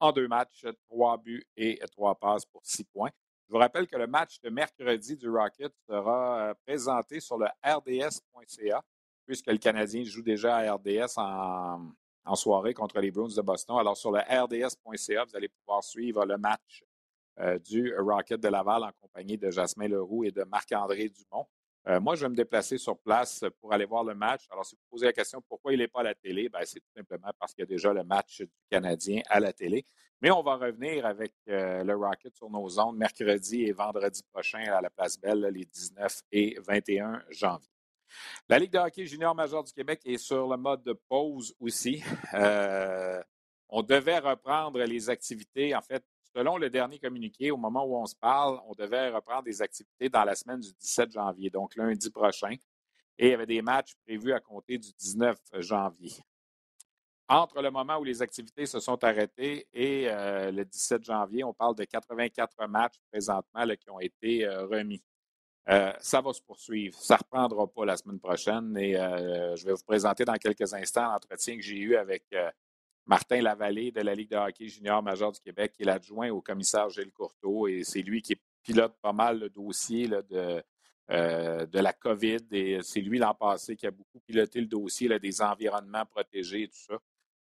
[0.00, 3.10] En deux matchs, trois buts et trois passes pour six points.
[3.46, 7.48] Je vous rappelle que le match de mercredi du Rocket sera euh, présenté sur le
[7.62, 8.82] rds.ca,
[9.26, 11.82] puisque le Canadien joue déjà à RDS en,
[12.24, 13.76] en soirée contre les Bruins de Boston.
[13.78, 16.82] Alors, sur le rds.ca, vous allez pouvoir suivre le match
[17.40, 21.46] euh, du Rocket de Laval en compagnie de Jasmin Leroux et de Marc-André Dumont.
[21.86, 24.46] Euh, moi, je vais me déplacer sur place pour aller voir le match.
[24.50, 26.80] Alors, si vous posez la question pourquoi il n'est pas à la télé, ben, c'est
[26.80, 29.84] tout simplement parce qu'il y a déjà le match du Canadien à la télé.
[30.22, 34.62] Mais on va revenir avec euh, le Rocket sur nos ondes mercredi et vendredi prochain
[34.72, 37.68] à la Place Belle, les 19 et 21 janvier.
[38.48, 42.02] La Ligue de hockey junior majeur du Québec est sur le mode de pause aussi.
[43.68, 46.04] on devait reprendre les activités, en fait,
[46.36, 50.08] Selon le dernier communiqué, au moment où on se parle, on devait reprendre des activités
[50.08, 52.56] dans la semaine du 17 janvier, donc lundi prochain.
[53.16, 56.12] Et il y avait des matchs prévus à compter du 19 janvier.
[57.28, 61.54] Entre le moment où les activités se sont arrêtées et euh, le 17 janvier, on
[61.54, 65.02] parle de 84 matchs présentement qui ont été euh, remis.
[65.68, 66.98] Euh, ça va se poursuivre.
[66.98, 71.10] Ça ne reprendra pas la semaine prochaine et je vais vous présenter dans quelques instants
[71.12, 72.24] l'entretien que j'ai eu avec
[73.06, 76.40] Martin Lavallée de la Ligue de hockey junior majeur du Québec, qui est l'adjoint au
[76.40, 77.68] commissaire Gilles Courteau.
[77.68, 80.62] Et c'est lui qui pilote pas mal le dossier de,
[81.10, 82.46] euh, de la COVID.
[82.52, 86.68] Et c'est lui l'an passé qui a beaucoup piloté le dossier des environnements protégés et
[86.68, 86.98] tout ça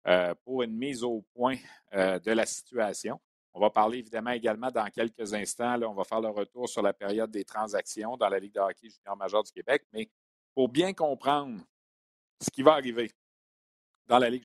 [0.08, 1.56] euh, pour une mise au point
[1.94, 3.20] euh, de la situation.
[3.54, 5.80] On va parler évidemment également dans quelques instants.
[5.82, 8.88] On va faire le retour sur la période des transactions dans la Ligue de hockey
[8.88, 9.84] junior majeur du Québec.
[9.92, 10.10] Mais
[10.54, 11.60] pour bien comprendre
[12.40, 13.12] ce qui va arriver
[14.08, 14.44] dans la Ligue.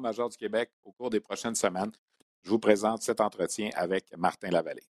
[0.00, 1.92] majeur du Québec au cours des prochaines semaines.
[2.42, 4.86] Je vous présente cet entretien avec Martin Lavallée.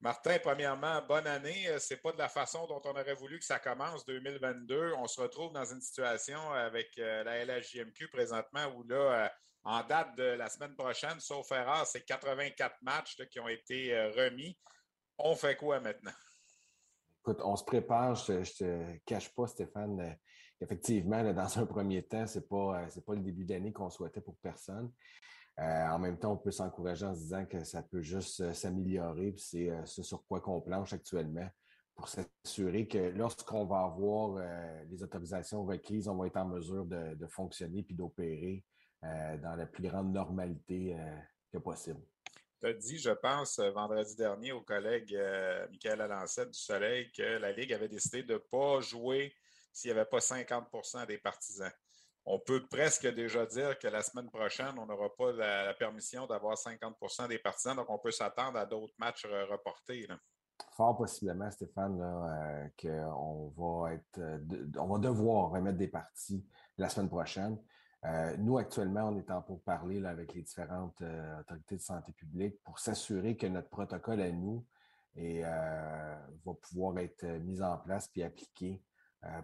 [0.00, 1.66] Martin, premièrement, bonne année.
[1.68, 4.92] Euh, Ce n'est pas de la façon dont on aurait voulu que ça commence 2022.
[4.96, 9.28] On se retrouve dans une situation avec euh, la LHJMQ présentement où là, euh,
[9.64, 14.56] en date de la semaine prochaine, sauf erreur, c'est 84 matchs qui ont été remis.
[15.18, 16.12] On fait quoi maintenant?
[17.18, 18.14] Écoute, on se prépare.
[18.14, 20.16] Je ne te cache pas, Stéphane
[20.60, 24.20] effectivement, dans un premier temps, ce n'est pas, euh, pas le début d'année qu'on souhaitait
[24.20, 24.90] pour personne.
[25.58, 28.52] Euh, en même temps, on peut s'encourager en se disant que ça peut juste euh,
[28.52, 29.34] s'améliorer.
[29.36, 31.48] C'est ce sur quoi qu'on planche actuellement
[31.96, 34.40] pour s'assurer que lorsqu'on va avoir
[34.88, 38.64] les autorisations requises, on va être en mesure de, fonctionner puis d'opérer
[39.02, 40.96] dans la plus grande normalité
[41.52, 41.98] que possible.
[42.60, 45.12] Tu as dit, je pense, vendredi dernier au collègue
[45.72, 49.34] Michael Alancette du Soleil que la Ligue avait décidé de ne pas jouer
[49.72, 51.72] s'il n'y avait pas 50% des partisans.
[52.30, 56.56] On peut presque déjà dire que la semaine prochaine, on n'aura pas la, permission d'avoir
[56.56, 60.06] 50% des partisans, donc on peut s'attendre à d'autres matchs reportés.
[60.76, 64.38] Fort possiblement, Stéphane, euh, qu'on va être, euh,
[64.76, 66.44] on va devoir remettre des parties
[66.76, 67.58] la semaine prochaine.
[68.04, 71.02] Euh, nous, actuellement, on est en pour parler avec les différentes
[71.40, 74.64] autorités de santé publique pour s'assurer que notre protocole à nous
[75.16, 78.80] va pouvoir être mis en place puis appliqué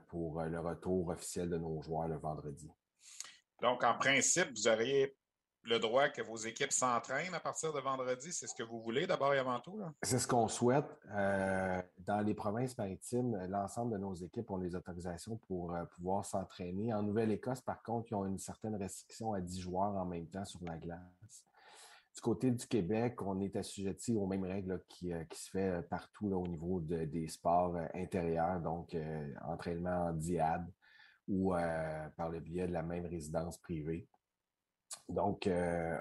[0.08, 2.70] pour euh, le retour officiel de nos joueurs le vendredi.
[3.62, 5.16] Donc, en principe, vous auriez
[5.62, 8.32] le droit que vos équipes s'entraînent à partir de vendredi?
[8.32, 9.80] C'est ce que vous voulez d'abord et avant tout?
[10.02, 10.84] C'est ce qu'on souhaite.
[11.10, 16.92] Euh, dans les provinces maritimes, l'ensemble de nos équipes ont les autorisations pour pouvoir s'entraîner.
[16.92, 20.44] En Nouvelle-Écosse, par contre, ils ont une certaine restriction à 10 joueurs en même temps
[20.44, 21.46] sur la glace.
[22.14, 25.82] Du côté du Québec, on est assujetti aux mêmes règles qui, euh, se fait euh,
[25.82, 28.96] partout au niveau des sports euh, intérieurs, donc
[29.44, 30.66] entraînement en diade
[31.26, 31.54] ou
[32.16, 34.06] par le biais de la même résidence privée.
[35.08, 35.48] Donc,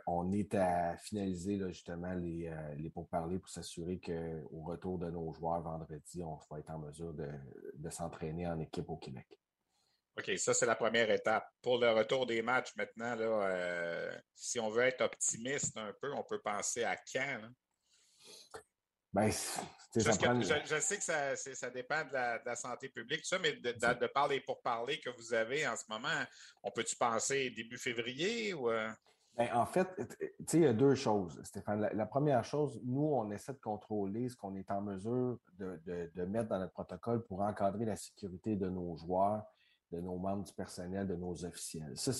[0.05, 5.61] on est à finaliser justement les, les pourparlers pour s'assurer qu'au retour de nos joueurs
[5.61, 9.39] vendredi, on va être en mesure de, s'entraîner en équipe au Québec.
[10.17, 11.47] OK, ça, c'est la première étape.
[11.61, 16.13] Pour le retour des matchs maintenant, là, euh, si on veut être optimiste un peu,
[16.13, 17.41] on peut penser à quand?
[19.11, 19.29] Ben,
[19.95, 21.03] je, sais que
[21.55, 25.35] ça, dépend de la, santé publique, ça, mais de, de, parler pour parler que vous
[25.35, 26.23] avez en ce moment,
[26.63, 28.71] on peut-tu penser début février ou.
[28.71, 28.89] Euh?
[29.35, 29.87] Ben, en fait,
[30.53, 31.89] il y a deux choses, Stéphane.
[31.93, 36.49] La, première chose, nous, on essaie de contrôler ce qu'on est en mesure de, mettre
[36.49, 39.43] dans notre protocole pour encadrer la sécurité de nos joueurs,
[39.93, 41.95] de nos membres du personnel, de nos officiels.
[41.95, 42.11] Ça,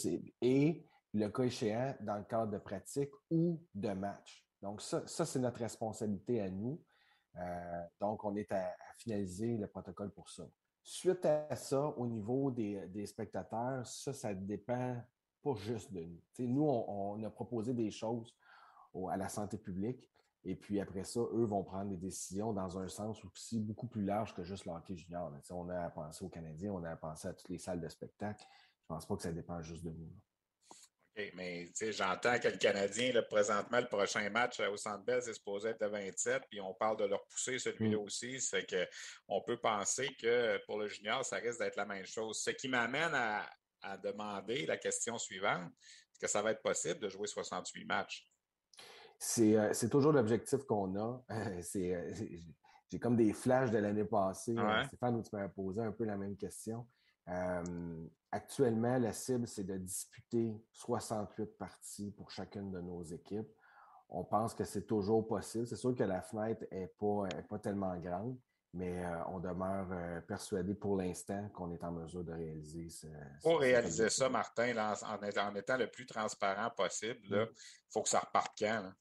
[0.42, 4.46] et le cas échéant, dans le cadre de pratique ou de match.
[4.62, 6.82] Donc, ça, c'est notre responsabilité à nous.
[7.36, 10.44] Euh, donc, on est à, finaliser le protocole pour ça.
[10.84, 15.02] Suite à ça, au niveau des, spectateurs, ça, ça dépend
[15.42, 16.48] pas juste de nous.
[16.48, 18.34] nous, on, a proposé des choses
[19.10, 20.10] à la santé publique.
[20.46, 24.04] Et puis après ça, eux vont prendre des décisions dans un sens aussi beaucoup plus
[24.04, 25.32] large que juste le hockey junior.
[25.52, 27.88] On a à penser aux Canadiens, on a à penser à toutes les salles de
[27.88, 28.44] spectacle.
[28.82, 30.12] Je pense pas que ça dépend juste de nous.
[31.16, 35.70] OK, mais j'entends que le Canadien, présentement, le prochain match au Centre Bell, c'est supposé
[35.70, 38.02] être de 27, puis on parle de leur pousser celui-là mm.
[38.02, 38.42] aussi.
[38.42, 42.42] C'est qu'on peut penser que pour le junior, ça risque d'être la même chose.
[42.42, 43.48] Ce qui m'amène à,
[44.02, 45.70] demander la question suivante
[46.14, 48.26] est-ce que ça va être possible de jouer 68 matchs?
[49.40, 51.24] Euh, c'est toujours l'objectif qu'on a.
[51.32, 51.62] Euh,
[52.90, 54.56] j'ai comme des flashs de l'année passée.
[54.88, 56.86] Stéphane, où tu m'as posé un peu la même question.
[57.30, 63.50] Euh, actuellement, la cible, c'est de disputer 68 parties pour chacune de nos équipes.
[64.10, 65.66] On pense que c'est toujours possible.
[65.66, 68.38] C'est sûr que la fenêtre n'est pas, pas tellement grande,
[68.74, 73.08] mais euh, on demeure euh, persuadé pour l'instant qu'on est en mesure de réaliser ce.
[73.42, 77.48] Pour réaliser ça, Martin, en, étant le plus transparent possible, il
[77.90, 78.92] faut que ça reparte quand?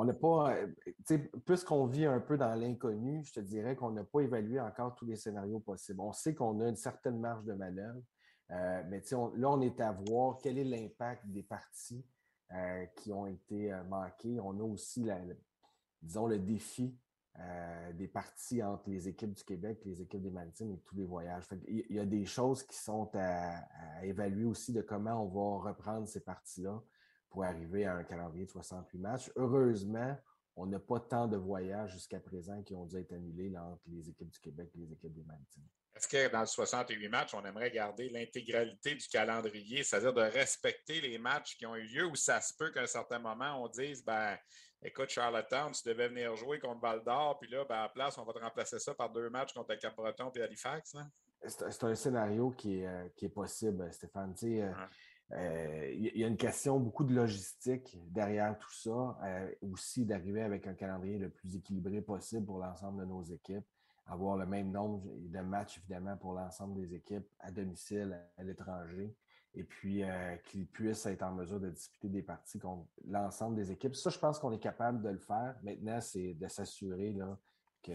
[0.00, 0.68] On n'a pas, euh,
[1.44, 5.04] puisqu'on vit un peu dans l'inconnu, je te dirais qu'on n'a pas évalué encore tous
[5.04, 6.00] les scénarios possibles.
[6.00, 8.00] On sait qu'on a une certaine marge de manœuvre,
[8.52, 12.06] euh, mais là, on est à voir quel est l'impact des parties
[12.52, 14.38] euh, qui ont été manquées.
[14.38, 15.08] On a aussi,
[16.00, 16.96] disons, le défi
[17.94, 21.44] des parties entre les équipes du Québec, les équipes des Maritimes et tous les voyages.
[21.68, 23.64] il y a des choses qui sont à
[24.04, 26.82] évaluer aussi de comment on va reprendre ces parties-là
[27.30, 29.30] pour arriver à un calendrier de 68 matchs.
[29.36, 30.16] Heureusement,
[30.56, 34.08] on n'a pas tant de voyages jusqu'à présent qui ont dû être annulés entre les
[34.08, 35.64] équipes du Québec et les équipes des Maritimes.
[35.94, 41.00] Est-ce que dans le 68 matchs, on aimerait garder l'intégralité du calendrier, c'est-à-dire de respecter
[41.00, 43.68] les matchs qui ont eu lieu ou ça se peut qu'à un certain moment, on
[43.68, 44.36] dise ben,
[44.82, 48.24] écoute, Charlottetown, tu devais venir jouer contre Val d'Or, puis là, ben, à place, on
[48.24, 50.96] va te remplacer ça par deux matchs contre Cap-Breton et Halifax?
[51.46, 54.34] C'est un scénario qui est, euh, qui est possible, Stéphane.
[54.42, 54.72] Euh,
[55.30, 60.66] il y a une question beaucoup de logistique derrière tout ça, euh, aussi d'arriver avec
[60.66, 63.66] un calendrier le plus équilibré possible pour l'ensemble de nos équipes,
[64.06, 69.14] avoir le même nombre de matchs évidemment pour l'ensemble des équipes à domicile, à, l'étranger,
[69.54, 73.70] et puis euh, qu'ils puissent être en mesure de disputer des parties contre l'ensemble des
[73.70, 73.96] équipes.
[73.96, 75.56] Ça, je pense qu'on est capable de le faire.
[75.62, 77.12] Maintenant, c'est de s'assurer
[77.82, 77.92] que,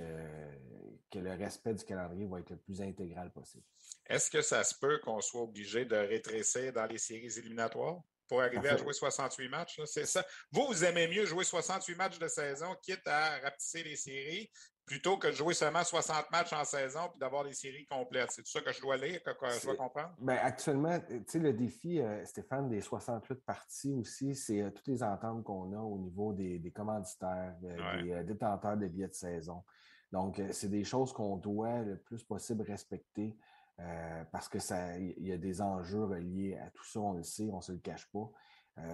[1.12, 3.66] que le respect du calendrier va être le plus intégral possible.
[4.08, 8.42] Est-ce que ça se peut qu'on soit obligé de rétrécir dans les séries éliminatoires pour
[8.42, 9.82] arriver à jouer 68 matchs?
[9.86, 10.26] C'est ça.
[10.52, 14.50] Vous, vous aimez mieux jouer 68 matchs de saison, quitte à rapetisser les séries,
[14.86, 18.32] plutôt que de jouer seulement 60 matchs en saison puis d'avoir des séries complètes.
[18.32, 20.14] C'est tout ça que je dois lire, que, je dois comprendre?
[20.20, 24.88] Bien, actuellement, tu sais, le défi, euh, Stéphane, des 68 parties aussi, c'est euh, toutes
[24.88, 29.64] les ententes qu'on a au niveau des, commanditaires, euh, des détenteurs de billets de saison.
[30.12, 33.36] Donc, c'est des choses qu'on doit le plus possible respecter.
[34.32, 37.50] Parce que ça, il y a des enjeux reliés à tout ça, on le sait,
[37.52, 38.30] on ne se le cache pas.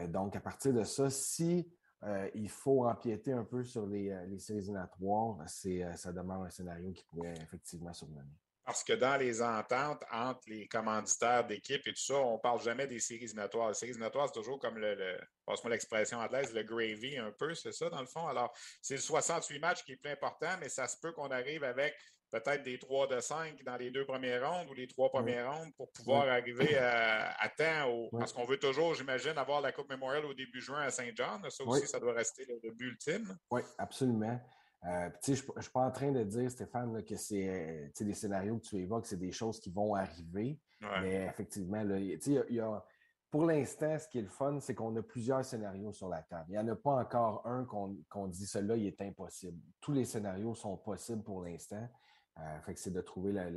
[0.08, 1.69] Donc, à partir de ça, si
[2.03, 6.49] euh, il faut empiéter un peu sur les, les séries éliminatoires, c'est, ça demande un
[6.49, 8.23] scénario qui pourrait effectivement survenir.
[8.69, 12.62] Parce que dans les ententes entre les commanditaires d'équipe et tout ça, on ne parle
[12.62, 13.69] jamais des séries éliminatoires.
[13.69, 17.71] Les séries éliminatoires, c'est toujours comme le, passe-moi l'expression anglaise, le gravy un peu, c'est
[17.71, 18.27] ça dans le fond?
[18.27, 21.63] Alors, c'est le 68 matchs qui est plus important, mais ça se peut qu'on arrive
[21.63, 21.95] avec
[22.31, 25.73] peut-être des 3 de 5 dans les deux premières rondes ou les trois premières rondes
[25.75, 28.09] pour pouvoir arriver à, temps.
[28.11, 31.41] Parce qu'on veut toujours, j'imagine, avoir la Coupe Memorial au début juin à Saint-Jean.
[31.49, 33.37] Ça aussi, ça doit rester le, but ultime.
[33.51, 34.39] Oui, absolument.
[34.85, 38.67] Euh, je ne suis pas en train de dire, Stéphane, que c'est des scénarios que
[38.67, 40.57] tu évoques, c'est des choses qui vont arriver.
[41.01, 41.83] Mais effectivement,
[43.29, 46.45] pour l'instant, ce qui est le fun, c'est qu'on a plusieurs scénarios sur la table.
[46.49, 49.59] Il n'y en a pas encore un qu'on dit, celui-là, il est impossible.
[49.81, 51.87] Tous les scénarios sont possibles pour l'instant.
[52.41, 53.49] Euh, fait que c'est de trouver la,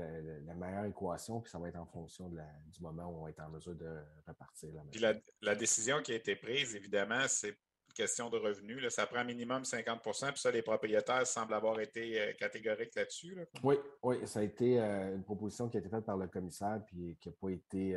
[0.54, 3.50] meilleure équation, puis ça va être en fonction du moment où on va être en
[3.50, 4.70] mesure de repartir.
[4.90, 5.00] puis
[5.40, 8.86] la, décision qui a été prise, évidemment, c'est une question de revenus.
[8.88, 13.36] Ça prend minimum 50% puis ça, les propriétaires semblent avoir été euh, catégoriques là-dessus.
[13.62, 16.80] Oui, oui, ça a été euh, une proposition qui a été faite par le commissaire,
[16.86, 17.96] puis qui n'a pas été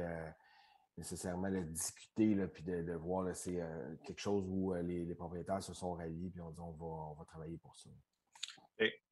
[0.97, 3.59] nécessairement discutée, puis de, voir, c'est
[4.05, 7.75] quelque chose où les, propriétaires se sont ralliés, puis on dit on va travailler pour
[7.75, 7.89] ça.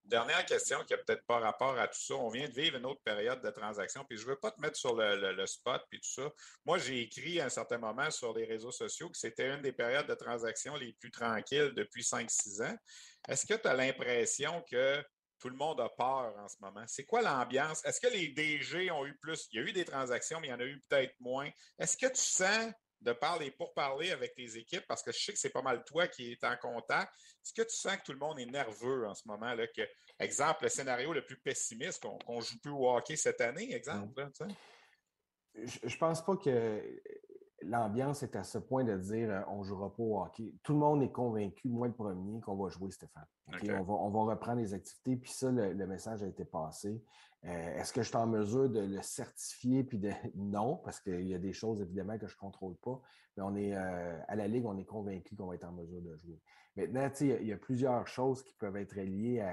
[0.05, 2.15] Dernière question qui n'a peut-être pas rapport à tout ça.
[2.15, 4.59] On vient de vivre une autre période de transaction, puis je ne veux pas te
[4.59, 6.29] mettre sur le, spot puis tout ça.
[6.65, 9.71] Moi, j'ai écrit à un certain moment sur les réseaux sociaux que c'était une des
[9.71, 12.75] périodes de transaction les plus tranquilles depuis 5-6 ans.
[13.29, 15.01] Est-ce que tu as l'impression que
[15.39, 16.83] tout le monde a peur en ce moment?
[16.85, 17.83] C'est quoi l'ambiance?
[17.85, 19.47] Est-ce que les DG ont eu plus?
[19.53, 21.49] Il y a eu des transactions, mais il y en a eu peut-être moins.
[21.79, 22.73] Est-ce que tu sens
[23.03, 25.83] de parler pour parler avec tes équipes, parce que je sais que c'est pas mal
[25.83, 27.13] toi qui es en contact.
[27.43, 29.53] Est-ce que tu sens que tout le monde est nerveux en ce moment?
[29.53, 29.81] Là, que,
[30.19, 34.29] exemple, le scénario le plus pessimiste, qu'on joue plus au hockey cette année, exemple?
[35.55, 37.01] je, ne pense pas que
[37.65, 40.53] l'ambiance est à ce point de dire euh, on ne jouera pas au hockey.
[40.63, 43.25] Tout le monde est convaincu, moi le premier, qu'on va jouer, Stéphane.
[43.47, 47.01] On, va, on, va, reprendre les activités, puis ça, le, message a été passé.
[47.45, 49.83] Euh, est-ce que je suis en mesure de le certifier?
[49.83, 53.01] Puis de non, parce qu'il y a des choses évidemment que je ne contrôle pas,
[53.35, 56.01] mais on est euh, à la Ligue, on est convaincu qu'on va être en mesure
[56.01, 56.39] de jouer.
[56.75, 59.45] Maintenant, il y, a plusieurs choses qui peuvent être liées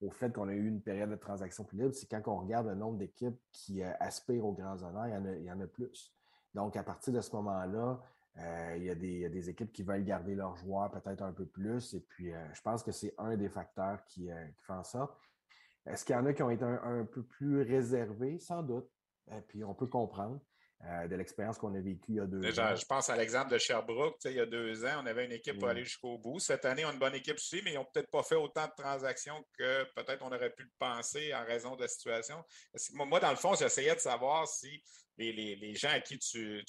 [0.00, 1.92] au fait qu'on a eu une période de transaction plus libre.
[1.92, 5.60] C'est quand on regarde le nombre d'équipes qui aspirent aux grands honneurs, il y en
[5.60, 6.14] a plus.
[6.54, 8.00] Donc, à partir de ce moment-là,
[8.38, 11.94] euh, il, y a des, équipes qui veulent garder leurs joueurs peut-être un peu plus.
[11.94, 14.84] Et puis, euh, je pense que c'est un des facteurs qui, euh, qui fait en
[14.84, 15.18] sorte.
[15.86, 18.38] Est-ce qu'il y en a qui ont été un peu plus réservés?
[18.38, 18.88] Sans doute.
[19.30, 20.40] Et puis, on peut comprendre.
[20.84, 22.76] Euh, de l'expérience qu'on a vécue il y a deux ans.
[22.76, 24.16] Je pense à l'exemple de Sherbrooke.
[24.26, 26.38] Il y a deux ans, on avait une équipe pour aller jusqu'au bout.
[26.38, 28.64] Cette année, on a une bonne équipe aussi, mais ils n'ont peut-être pas fait autant
[28.64, 32.44] de transactions que peut-être on aurait pu le penser en raison de la situation.
[32.92, 34.80] Moi, dans le fond, j'essayais de savoir si
[35.16, 36.64] les, gens à qui tu,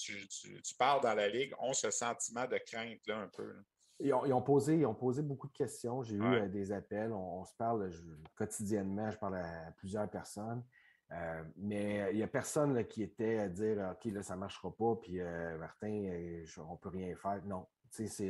[0.80, 3.54] parles dans la Ligue ont ce sentiment de crainte là, un peu.
[4.00, 6.02] Ils ont, posé, ils ont posé beaucoup de questions.
[6.04, 7.12] J'ai eu euh, des appels.
[7.12, 7.92] On, se parle
[8.34, 9.12] quotidiennement.
[9.12, 10.64] Je parle à plusieurs personnes.
[11.12, 14.72] Euh, mais il n'y a personne qui était à dire OK, là, ça ne marchera
[14.72, 17.42] pas, puis euh, Martin, euh, on ne peut rien faire.
[17.46, 17.66] Non.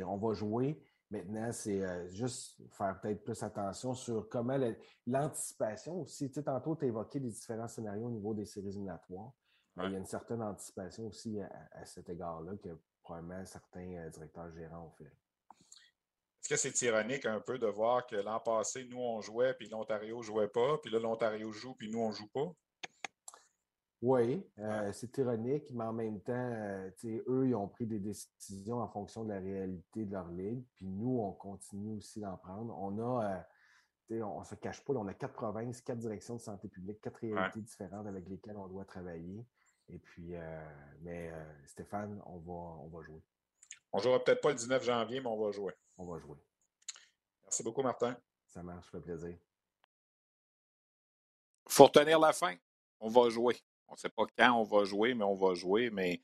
[0.06, 0.82] On va jouer.
[1.10, 4.56] Maintenant, c'est juste faire peut-être plus attention sur comment
[5.06, 6.30] l'anticipation aussi.
[6.30, 9.32] tantôt, tu as évoqué les différents scénarios au niveau des séries éliminatoires.
[9.76, 12.70] Il y a une certaine anticipation aussi à, cet égard-là que
[13.02, 15.04] probablement certains directeurs gérants ont fait.
[15.04, 19.68] Est-ce que c'est ironique un peu de voir que l'an passé, nous, on jouait, puis
[19.68, 22.54] l'Ontario ne jouait pas, puis là, l'Ontario joue, puis nous, on ne joue pas?
[24.02, 28.78] Oui, euh, c'est ironique, mais en même temps, euh, eux, ils ont pris des décisions
[28.78, 32.74] en fonction de la réalité de leur ligue, puis nous, on continue aussi d'en prendre.
[32.78, 33.44] On a,
[34.10, 37.02] euh, on ne se cache pas, on a quatre provinces, quatre directions de santé publique,
[37.02, 39.44] quatre réalités différentes avec lesquelles on doit travailler.
[39.90, 40.34] Et puis,
[41.02, 41.32] mais
[41.66, 43.22] Stéphane, on va, on va jouer.
[43.92, 45.74] On ne jouera peut-être pas le 19 janvier, mais on va jouer.
[45.98, 46.38] On va jouer.
[47.42, 48.16] Merci beaucoup, Martin.
[48.46, 49.36] Ça marche, ça fait plaisir.
[51.66, 52.54] Il faut retenir la fin.
[53.00, 53.56] On va jouer.
[53.90, 55.90] On ne sait pas quand on va jouer, mais on va jouer.
[55.90, 56.22] Mais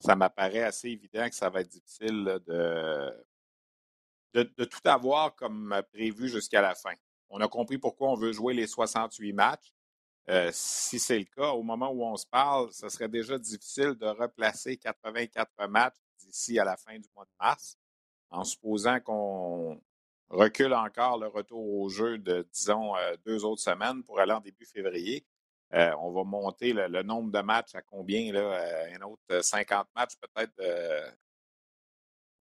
[0.00, 3.12] ça m'apparaît assez évident que ça va être difficile de,
[4.64, 6.94] tout avoir comme prévu jusqu'à la fin.
[7.30, 9.72] On a compris pourquoi on veut jouer les 68 matchs.
[10.30, 13.94] Euh, si c'est le cas, au moment où on se parle, ce serait déjà difficile
[13.94, 17.78] de replacer 84 matchs d'ici à la fin du mois de mars,
[18.30, 19.80] en supposant qu'on
[20.28, 24.40] recule encore le retour au jeu de, disons, euh, deux autres semaines pour aller en
[24.40, 25.24] début février.
[25.74, 28.32] Euh, on va monter le, nombre de matchs à combien?
[28.32, 30.54] Là, euh, un autre 50 matchs peut-être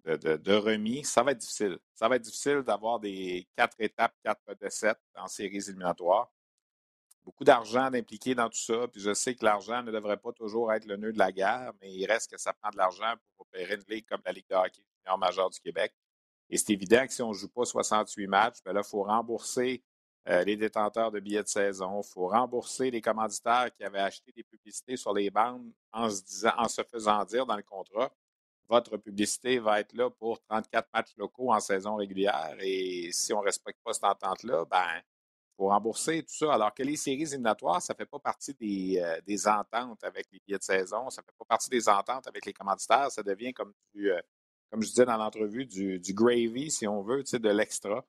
[0.05, 1.05] de, remis.
[1.05, 1.79] Ça va être difficile.
[1.95, 6.31] Ça va être difficile d'avoir des quatre étapes, quatre sept en séries éliminatoires.
[7.25, 8.87] Beaucoup d'argent d'impliquer dans tout ça.
[8.87, 11.73] Puis je sais que l'argent ne devrait pas toujours être le nœud de la guerre,
[11.81, 14.49] mais il reste que ça prend de l'argent pour opérer une ligue comme la Ligue
[14.49, 15.93] de hockey junior majeure du Québec.
[16.49, 19.83] Et c'est évident que si on ne joue pas 68 matchs, ben il faut rembourser
[20.29, 22.01] euh, les détenteurs de billets de saison.
[22.03, 26.83] Il faut rembourser les commanditaires qui avaient acheté des publicités sur les bandes en se,
[26.91, 28.11] faisant dire dans le contrat
[28.69, 32.57] votre publicité va être là pour 34 matchs locaux en saison régulière.
[32.61, 35.03] Et si on ne respecte pas cette entente-là, ben,
[35.57, 36.53] faut rembourser tout ça.
[36.53, 40.27] Alors que les séries éliminatoires, ça ne fait pas partie des, euh, des, ententes avec
[40.33, 43.11] les billets de saison, ça ne fait pas partie des ententes avec les commanditaires.
[43.11, 44.21] Ça devient comme du, euh,
[44.71, 48.05] comme je disais dans l'entrevue, du, du, gravy, si on veut, de l'extra.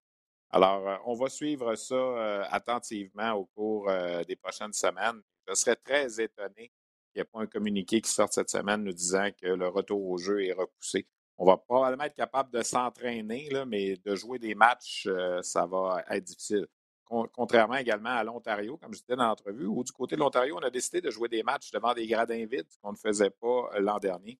[0.49, 5.21] Alors, euh, on va suivre ça euh, attentivement au cours euh, des prochaines semaines.
[5.47, 6.71] Je serais très étonné
[7.11, 10.05] qu'il n'y ait pas un communiqué qui sorte cette semaine nous disant que le retour
[10.05, 11.05] au jeu est repoussé.
[11.37, 15.07] On va probablement être capable de s'entraîner, mais de jouer des matchs,
[15.43, 16.65] ça va être difficile.
[17.05, 20.65] contrairement également à l'Ontario, comme je disais dans l'entrevue, où du côté de l'Ontario, on
[20.65, 23.99] a décidé de jouer des matchs devant des gradins vides, qu'on ne faisait pas l'an
[23.99, 24.39] dernier.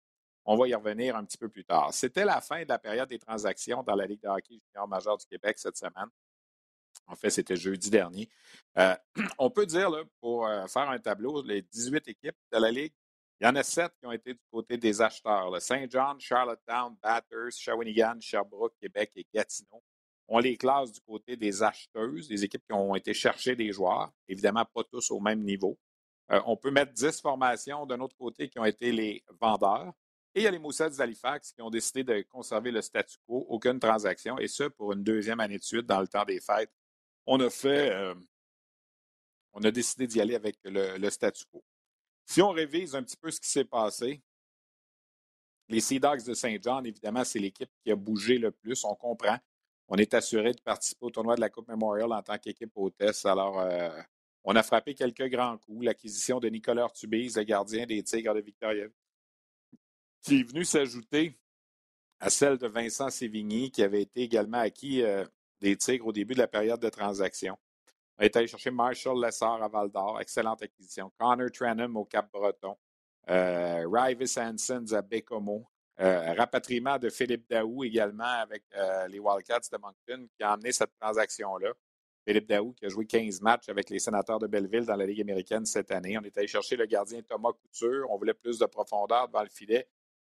[0.49, 1.93] On va y revenir un petit peu plus tard.
[1.93, 5.17] C'était la fin de la période des transactions dans la Ligue de hockey junior majeur
[5.17, 6.07] du Québec cette semaine.
[7.05, 8.29] En fait, c'était jeudi dernier.
[8.77, 8.95] Euh,
[9.37, 9.91] on peut dire,
[10.21, 12.93] pour euh, faire un tableau, les 18 équipes de la Ligue,
[13.41, 15.61] il y en a sept qui ont été du côté des acheteurs.
[15.61, 19.83] Saint John, Charlottetown, Batters, Shawinigan, Sherbrooke, Québec et Gatineau.
[20.29, 24.11] On les classe du côté des acheteuses, des équipes qui ont été chercher des joueurs.
[24.29, 25.77] Évidemment, pas tous au même niveau.
[26.31, 29.93] Euh, on peut mettre 10 formations d'un autre côté qui ont été les vendeurs.
[30.37, 33.47] Et il y a les Moussets d'Halifax qui ont décidé de conserver le statu quo,
[33.49, 36.71] aucune transaction, et ce, pour une deuxième année de suite dans le temps des fêtes.
[37.25, 38.13] On a fait, euh,
[39.53, 41.63] on a décidé d'y aller avec le, statu quo.
[42.23, 44.21] Si on révise un petit peu ce qui s'est passé,
[45.69, 48.93] les Sea Dogs de Saint John, évidemment, c'est l'équipe qui a bougé le plus, on
[48.93, 49.39] comprend.
[49.87, 53.25] On est assuré de participer au tournoi de la Coupe Memorial en tant qu'équipe hôtesse.
[53.25, 53.89] Alors, euh,
[54.43, 55.83] on a frappé quelques grands coups.
[55.83, 58.85] L'acquisition de Nicolas Ortubise, le gardien des Tigres de Victoria,
[60.21, 61.37] qui est venu s'ajouter
[62.19, 65.25] à celle de Vincent Sévigny, qui avait été également acquis euh,
[65.61, 67.57] des Tigres au début de la période de transaction.
[68.17, 71.11] On est allé chercher Marshall Lessard à Val d'Or, excellente acquisition.
[71.19, 72.75] Connor Tranham au Cap-Breton.
[73.29, 75.67] Euh, Ryvis Hansons à Bécomo.
[75.99, 80.71] Euh, rapatriement de Philippe Daou également avec euh, les Wildcats de Moncton qui a amené
[80.71, 81.73] cette transaction-là.
[82.25, 85.21] Philippe Daou qui a joué 15 matchs avec les sénateurs de Belleville dans la Ligue
[85.21, 86.17] américaine cette année.
[86.17, 88.05] On est allé chercher le gardien Thomas Couture.
[88.11, 89.87] On voulait plus de profondeur devant le filet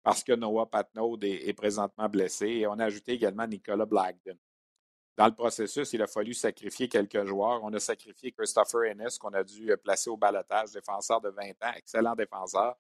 [0.02, 2.46] parce que Noah Patnaud est, présentement blessé.
[2.46, 4.36] Et on a ajouté également Nicolas Blackden.
[5.16, 7.60] Dans le processus, il a fallu sacrifier quelques joueurs.
[7.62, 11.72] On a sacrifié Christopher Ennis, qu'on a dû placer au balotage, défenseur de 20 ans,
[11.76, 12.74] excellent défenseur.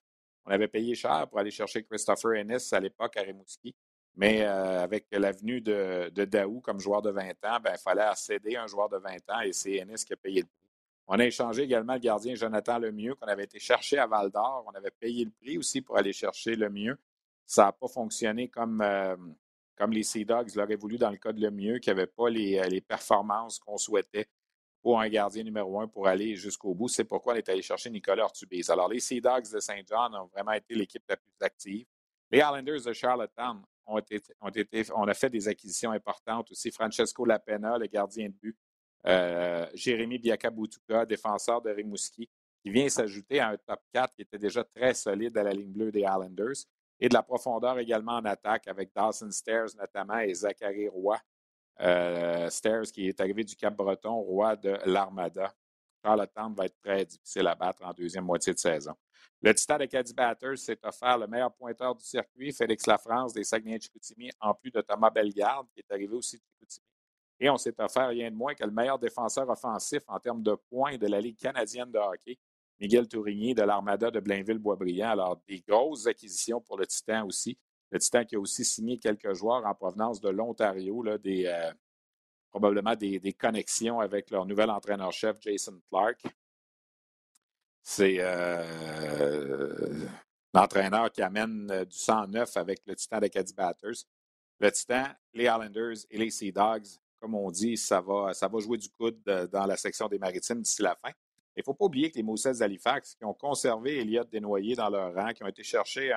[0.46, 3.74] On avait payé cher pour aller chercher Christopher Ennis à l'époque à Rimouski.
[4.16, 8.10] Mais euh, avec l'avenue de, de, Daou comme joueur de 20 ans, ben, il fallait
[8.16, 10.68] céder un joueur de 20 ans et c'est Ennis qui a payé le prix.
[11.06, 14.64] On a échangé également le gardien Jonathan Lemieux qu'on avait été chercher à Val d'Or.
[14.66, 16.96] On avait payé le prix aussi pour aller chercher Lemieux.
[17.50, 19.16] Ça n'a pas fonctionné comme, euh,
[19.76, 22.60] comme les Sea Dogs l'auraient voulu dans le cas de Lemieux, qui n'avait pas les,
[22.60, 24.28] euh, les performances qu'on souhaitait
[24.80, 26.86] pour un gardien numéro un pour aller jusqu'au bout.
[26.86, 28.70] C'est pourquoi on est allé chercher Nicolas Ortubise.
[28.70, 31.86] Alors, les Sea Dogs de Saint John ont vraiment été l'équipe la plus active.
[32.30, 33.96] Les Islanders de Charlottetown ont
[34.40, 36.70] ont été, on a fait des acquisitions importantes aussi.
[36.70, 38.56] Francesco Lapena, le gardien de but.
[39.06, 42.30] Euh, Jérémy Biakabutuka, défenseur de Rimouski,
[42.62, 45.72] qui vient s'ajouter à un top 4 qui était déjà très solide à la ligne
[45.72, 46.64] bleue des Islanders.
[47.00, 51.18] Et de la profondeur également en attaque avec Dawson Stairs notamment et Zachary Roy,
[51.80, 55.54] euh, Stairs, qui est arrivé du Cap-Breton, roi de l'Armada.
[56.04, 58.94] Charlottetown va être très difficile à battre en deuxième moitié de saison.
[59.42, 63.44] Le Titan de Caddy Batters s'est offert le meilleur pointeur du circuit, Félix Lafrance des
[63.44, 66.86] Saguenay-Chicoutimi, en plus de Thomas Bellegarde, qui est arrivé aussi de Chicoutimi.
[67.38, 70.54] Et on s'est offert rien de moins que le meilleur défenseur offensif en termes de
[70.54, 72.38] points de la Ligue canadienne de hockey,
[72.80, 75.10] Miguel Tourigny de l'Armada de Blainville-Boisbriand.
[75.10, 77.58] Alors, des grosses acquisitions pour le Titan aussi.
[77.90, 81.72] Le Titan qui a aussi signé quelques joueurs en provenance de l'Ontario, euh,
[82.50, 86.22] probablement des, connexions avec leur nouvel entraîneur-chef, Jason Clark.
[87.82, 90.06] C'est euh,
[90.54, 94.06] l'entraîneur qui amène euh, du sang neuf avec le Titan d'Acadie Batters.
[94.58, 96.86] Le Titan, les Islanders et les Sea Dogs,
[97.18, 100.62] comme on dit, ça va, ça va jouer du coude dans la section des maritimes
[100.62, 101.10] d'ici la fin.
[101.60, 104.88] Il ne faut pas oublier que les Moussets d'Halifax, qui ont conservé Elliott Desnoyers dans
[104.88, 106.10] leur rang, qui ont été chercher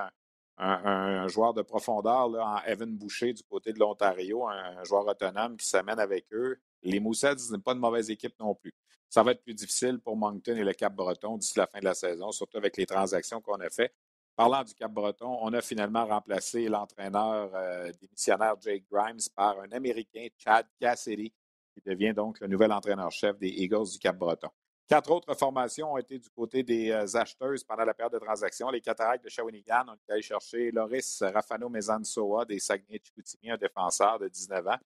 [0.57, 5.57] un, joueur de profondeur là, en Evan Boucher du côté de l'Ontario, un, joueur autonome
[5.57, 6.57] qui s'amène avec eux.
[6.81, 8.73] Les Moussets, ce n'est pas une mauvaise équipe non plus.
[9.09, 11.93] Ça va être plus difficile pour Moncton et le Cap-Breton d'ici la fin de la
[11.93, 13.93] saison, surtout avec les transactions qu'on a faites.
[14.37, 20.27] Parlant du Cap-Breton, on a finalement remplacé l'entraîneur euh, démissionnaire Jake Grimes par un Américain,
[20.37, 21.33] Chad Cassidy,
[21.73, 24.49] qui devient donc le nouvel entraîneur-chef des Eagles du Cap-Breton.
[24.87, 28.69] Quatre autres formations ont été du côté des euh, acheteuses pendant la période de transaction.
[28.69, 34.27] Les Cataractes de Shawinigan ont été chercher Loris Rafano Mezansoa des Saguenay-Chicoutimi, un défenseur de
[34.27, 34.79] 19 ans,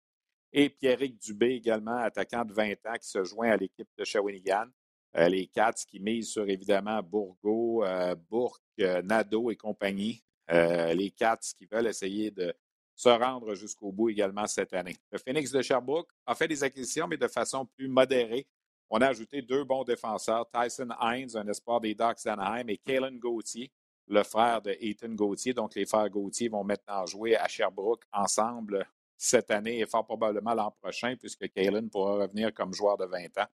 [0.53, 4.67] et Pierrick Dubé également, attaquant de 20 ans, qui se joint à l'équipe de Shawinigan.
[5.15, 10.23] Euh, les Cats qui misent sur évidemment Bourgo, euh, Bourque, Nadeau et compagnie.
[10.49, 12.53] les Cats qui veulent essayer de
[12.95, 14.95] se rendre jusqu'au bout également cette année.
[15.11, 18.47] Le Phoenix de Sherbrooke a fait des acquisitions, mais de façon plus modérée.
[18.89, 23.19] On a ajouté deux bons défenseurs, Tyson Hines, un espoir des Ducks d'Anaheim, et Kalen
[23.19, 23.71] Gauthier,
[24.07, 25.53] le frère de Ethan Gauthier.
[25.53, 30.53] Donc, les frères Gauthier vont maintenant jouer à Sherbrooke ensemble cette année et fort probablement
[30.53, 33.47] l'an prochain, puisque Kalen pourra revenir comme joueur de 20 ans.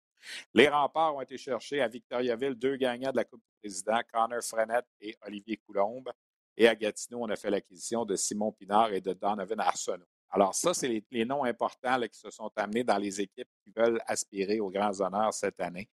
[0.54, 4.44] Les remparts ont été cherchés à Victoriaville, deux gagnants de la Coupe du Président, Connor
[4.44, 6.12] Frenette et Olivier Coulombe.
[6.58, 10.06] Et à Gatineau, on a fait l'acquisition de Simon Pinard et de Donovan Arsenault.
[10.32, 14.02] Alors, ça, c'est les, noms importants qui se sont amenés dans les équipes qui veulent
[14.08, 15.90] aspirer aux grands honneurs cette année.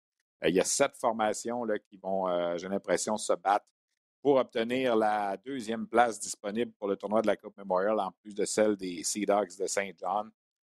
[0.43, 3.67] Euh, il y a sept formations là, qui vont, euh, j'ai l'impression, se battre
[4.23, 8.35] pour obtenir la deuxième place disponible pour le tournoi de la Coupe Memorial, en plus
[8.35, 10.31] de celle des Sea Dogs de Saint John.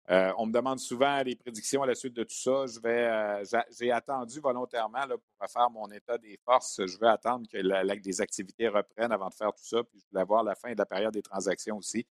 [0.08, 2.66] Euh, on me demande souvent des prédictions à la suite de tout ça.
[2.66, 3.42] Je vais,
[3.76, 6.84] j'ai attendu volontairement pour faire mon état des forces.
[6.86, 9.82] Je vais attendre que les activités reprennent avant de faire tout ça.
[9.82, 12.06] Puis je voulais voir la fin de la période des transactions aussi.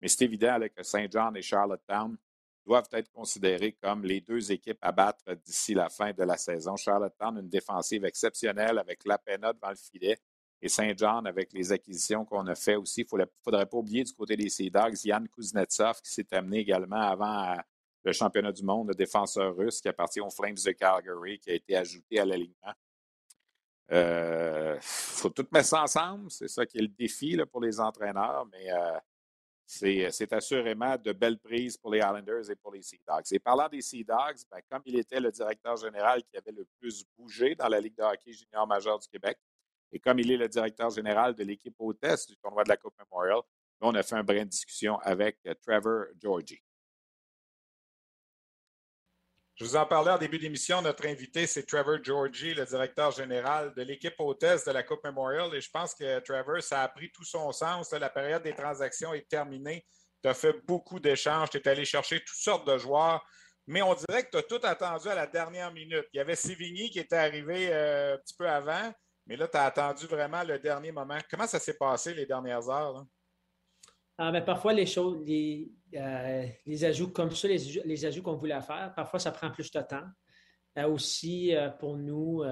[0.00, 2.16] Mais c'est évident que Saint John et Charlottetown
[2.64, 6.76] doivent être considérés comme les deux équipes à battre d'ici la fin de la saison.
[6.76, 10.18] Charlottetown, une défensive exceptionnelle avec la Lapena devant le filet.
[10.60, 14.04] Et Saint John, avec les acquisitions qu'on a fait aussi, il ne faudrait pas oublier
[14.04, 17.56] du côté des Sea Dogs, Yann Kuznetsov, qui s'est amené également avant
[18.04, 21.54] le championnat du monde, le défenseur russe qui appartient aux Flames de Calgary, qui a
[21.54, 22.74] été ajouté à l'alignement.
[23.90, 26.30] Il euh, faut tout mettre ça ensemble.
[26.30, 28.98] C'est ça qui est le défi pour les entraîneurs, mais euh, euh,
[29.68, 33.26] c'est assurément de belles prises pour les Islanders et pour les Sea Dogs.
[33.32, 36.66] Et parlant des Sea Dogs, ben, comme il était le directeur général qui avait le
[36.80, 39.38] plus bougé dans la Ligue de hockey junior majeur du Québec,
[39.92, 42.94] et comme il est le directeur général de l'équipe hôtesse du tournoi de la Coupe
[42.98, 43.40] Memorial,
[43.80, 46.62] on a fait un brin de discussion avec euh, Trevor Georgie.
[49.58, 50.80] Je vous en parlais en début d'émission.
[50.82, 55.52] Notre invité, c'est Trevor Georgie, le directeur général de l'équipe hôtesse de la Coupe Memorial.
[55.52, 57.90] Et je pense que Trevor, ça a pris tout son sens.
[57.90, 59.84] La période des transactions est terminée.
[60.22, 61.50] Tu as fait beaucoup d'échanges.
[61.50, 63.20] Tu es allé chercher toutes sortes de joueurs.
[63.66, 66.06] Mais on dirait que tu as tout attendu à la dernière minute.
[66.12, 68.92] Il y avait Sévigny qui était arrivé euh, un petit peu avant.
[69.26, 71.18] Mais là, tu as attendu vraiment le dernier moment.
[71.28, 73.04] Comment ça s'est passé les dernières heures?
[74.20, 78.34] Ah, ben, parfois, les choses, les, euh, les, ajouts comme ça, les, les ajouts qu'on
[78.34, 80.08] voulait faire, parfois, ça prend plus de temps.
[80.76, 82.42] Euh, aussi, euh, pour nous,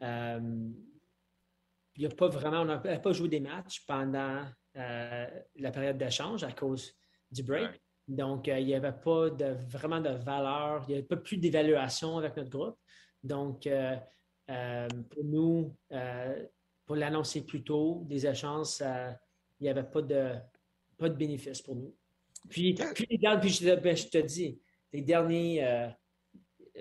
[0.00, 0.44] il
[1.96, 4.44] n'y a pas vraiment, on n'a pas joué des matchs pendant
[4.74, 6.92] la période d'échange à cause
[7.30, 7.80] du break.
[8.08, 12.18] Donc, il n'y avait pas de, vraiment de valeur, il n'y avait pas plus d'évaluation
[12.18, 12.78] avec notre groupe.
[13.22, 13.68] Donc,
[14.46, 15.76] pour nous,
[16.84, 20.34] pour l'annoncer plus tôt, des échanges, il n'y avait pas de,
[20.96, 21.94] pas de bénéfice pour nous.
[22.48, 24.60] Puis, puis, je, ben, je, te dis,
[24.92, 25.92] les derniers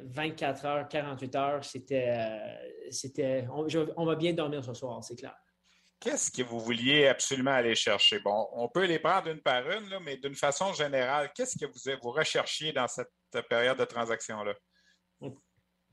[0.03, 2.09] 24 euh, heures, 48 heures, c'était.
[2.09, 5.35] Euh, c'était on, va bien dormir ce soir, c'est clair.
[5.99, 8.19] Qu'est-ce que vous vouliez absolument aller chercher?
[8.19, 11.99] Bon, on peut les prendre une par une, mais d'une façon générale, qu'est-ce que vous,
[12.03, 13.09] vous recherchiez dans cette
[13.49, 14.53] période de transaction-là?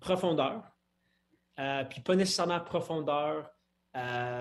[0.01, 0.65] Profondeur.
[1.59, 3.49] Euh, puis pas nécessairement profondeur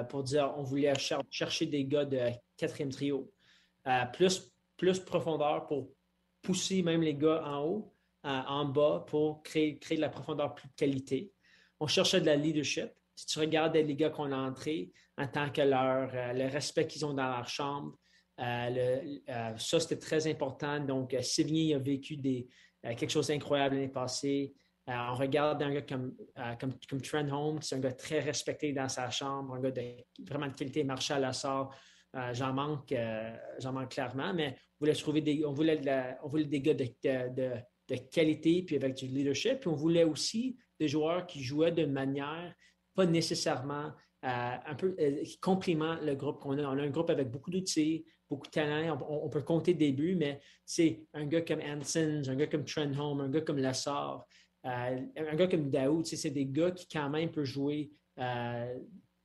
[0.10, 0.94] pour dire on voulait
[1.30, 3.32] chercher des gars de quatrième trio
[4.14, 5.90] plus, plus profondeur pour
[6.42, 10.68] pousser même les gars en haut, en bas, pour créer, créer de la profondeur plus
[10.68, 11.32] de qualité.
[11.80, 12.92] On cherchait de la leadership.
[13.16, 16.88] Si tu regardes les gars qu'on a entrés, en tant que leur, euh, le respect
[16.88, 17.98] qu'ils ont dans leur chambre,
[18.40, 20.80] euh, euh, ça, c'était très important.
[20.80, 22.48] Donc, Sévigny a vécu des,
[22.82, 24.54] quelque chose d'incroyable l'année passée.
[24.88, 26.16] on regarde un gars comme,
[26.60, 29.82] comme, comme Trent Holmes, c'est un gars très respecté dans sa chambre, un gars de
[30.20, 31.76] vraiment de qualité, Marshall Lassard.
[32.16, 35.80] Euh, j'en manque, euh, j'en manque clairement, mais on voulait trouver des, on voulait,
[36.24, 39.62] on voulait des gars de, de, qualité puis avec du leadership.
[39.62, 42.54] Puis on voulait aussi des joueurs qui jouaient de manière
[42.96, 43.92] pas nécessairement
[44.26, 46.64] euh, un peu qui complimentent le groupe qu'on a.
[46.64, 48.98] On a un groupe avec beaucoup d'outils, beaucoup de talent.
[49.10, 52.92] On, peut compter des buts, mais c'est un gars comme Hansen, un gars comme Trent
[52.98, 54.26] Home, un gars comme Lassard,
[54.64, 56.06] un gars comme Daoud.
[56.06, 57.92] C'est des gars qui quand même peuvent jouer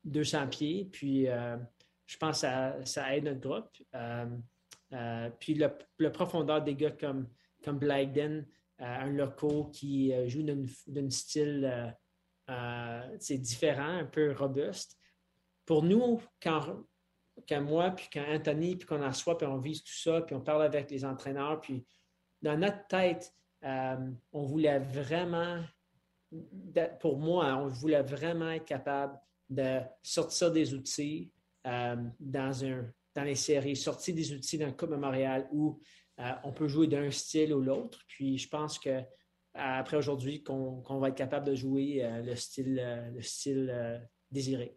[0.05, 0.89] 200 pieds.
[0.91, 1.29] Puis
[2.07, 3.71] je pense que ça, aide notre groupe.
[3.95, 4.27] Euh,
[4.93, 7.29] euh, puis le, profondeur des gars comme,
[7.65, 8.43] comme euh,
[8.79, 11.95] un loco qui joue d'un style
[13.19, 14.97] c'est différent, un peu robuste.
[15.65, 16.85] Pour nous, quand,
[17.49, 20.37] quand moi, puis quand Anthony, puis qu'on en soit, puis on vise tout ça, puis
[20.37, 21.85] on parle avec les entraîneurs, puis
[22.41, 25.61] dans notre tête, on voulait vraiment,
[27.01, 29.19] pour moi, on voulait vraiment être capable
[29.51, 31.33] de sortir des outils,
[31.67, 35.81] euh, dans, un, dans les séries, sortir des outils le Coupe Montréal où
[36.21, 37.99] euh, on peut jouer d'un style ou l'autre.
[38.07, 39.03] Puis je pense que
[39.55, 44.01] après aujourd'hui, qu'on va être capable de jouer euh, le style, le style
[44.31, 44.77] désiré.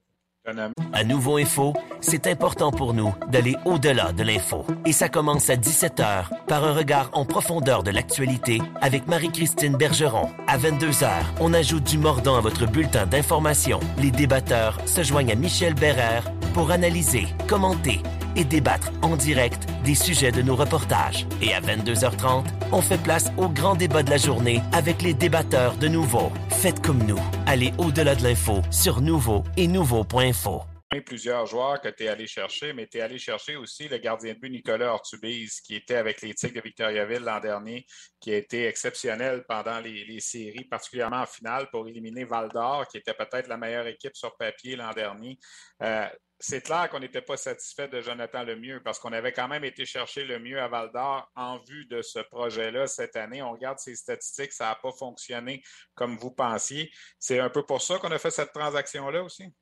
[0.94, 4.66] À Nouveau Info, c'est important pour nous d'aller au-delà de l'info.
[4.86, 10.30] Et ça commence à 17h par un regard en profondeur de l'actualité avec Marie-Christine Bergeron.
[10.48, 11.10] À 22h,
[11.40, 13.80] on ajoute du mordant à votre bulletin d'information.
[14.00, 18.02] Les débatteurs se joignent à Michel Bérère pour analyser, commenter
[18.36, 21.26] et débattre en direct des sujets de nos reportages.
[21.41, 25.76] Et à 22h30, on fait place au grand débat de la journée avec les débatteurs
[25.76, 26.32] de Nouveau.
[26.50, 27.20] Faites comme nous.
[27.45, 30.64] Allez au-delà de l'info sur Nouveau et Nouveau.info.
[31.06, 34.34] plusieurs joueurs que tu es allé chercher, mais tu es allé chercher aussi le gardien
[34.34, 37.86] de but Nicolas Ortubise, qui était avec les Tigres de Victoriaville l'an dernier,
[38.20, 42.98] qui a été exceptionnel pendant les, séries, particulièrement en finale, pour éliminer Val d'Or, qui
[42.98, 45.38] était peut-être la meilleure équipe sur papier l'an dernier.
[45.84, 46.08] Euh,
[46.40, 49.86] c'est clair qu'on n'était pas satisfait de Jonathan Lemieux parce qu'on avait quand même été
[49.86, 53.42] chercher le mieux à Val d'Or en vue de ce projet-là cette année.
[53.42, 55.62] On regarde ses statistiques, ça n'a pas fonctionné
[55.96, 56.90] comme vous pensiez.
[57.20, 59.54] C'est un peu pour ça qu'on a fait cette transaction-là aussi?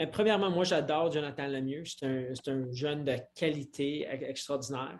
[0.00, 1.84] Ben, premièrement, moi, j'adore Jonathan Lemieux.
[1.84, 4.98] C'est un, jeune de qualité extraordinaire.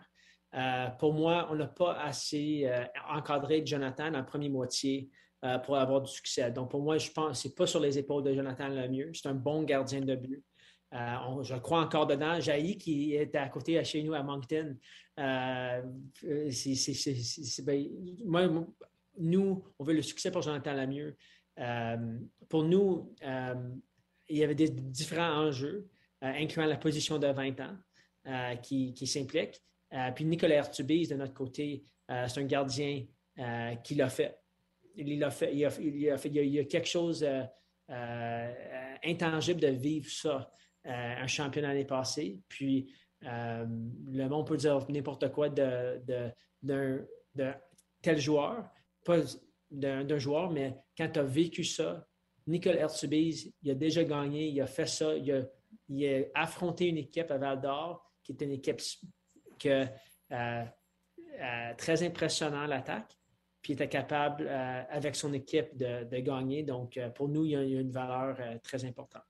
[0.53, 5.09] Euh, pour moi, on n'a pas assez euh, encadré Jonathan la première moitié
[5.43, 6.51] euh, pour avoir du succès.
[6.51, 9.09] Donc, pour moi, je pense que ce n'est pas sur les épaules de Jonathan Lemieux.
[9.15, 10.43] C'est un bon gardien de but.
[10.91, 12.39] je crois encore dedans.
[12.39, 14.77] Jaï, qui est à côté chez nous à Moncton,
[19.17, 21.17] nous, on veut le succès pour Jonathan Lemieux.
[22.47, 23.15] pour nous,
[24.31, 25.87] il y avait des différents enjeux,
[26.23, 27.75] euh, incluant la position de 20 ans
[28.27, 29.61] euh, qui, s'implique.
[29.93, 33.05] Euh, puis Nicolas Artubise, de notre côté, c'est un gardien
[33.85, 34.37] qui l'a fait.
[34.95, 35.53] Il fait.
[35.53, 37.25] Il y a, quelque chose
[37.87, 40.51] intangible de vivre ça,
[40.83, 42.41] un champion l'année passée.
[42.49, 46.01] Puis le monde peut dire n'importe quoi de,
[46.61, 47.53] de,
[48.01, 48.69] tel joueur,
[49.05, 49.19] pas
[49.71, 52.05] d'un joueur, mais quand tu as vécu ça,
[52.51, 55.43] Nicole Hertzubise, il a déjà gagné, il a fait ça, il a,
[56.35, 58.81] affronté une équipe à Val d'Or qui était une équipe
[59.65, 59.85] euh,
[60.31, 63.17] euh, très impressionnante l'attaque,
[63.61, 66.63] puis il était capable, euh, avec son équipe, de, gagner.
[66.63, 69.23] Donc, pour nous, il y a, une valeur très importante.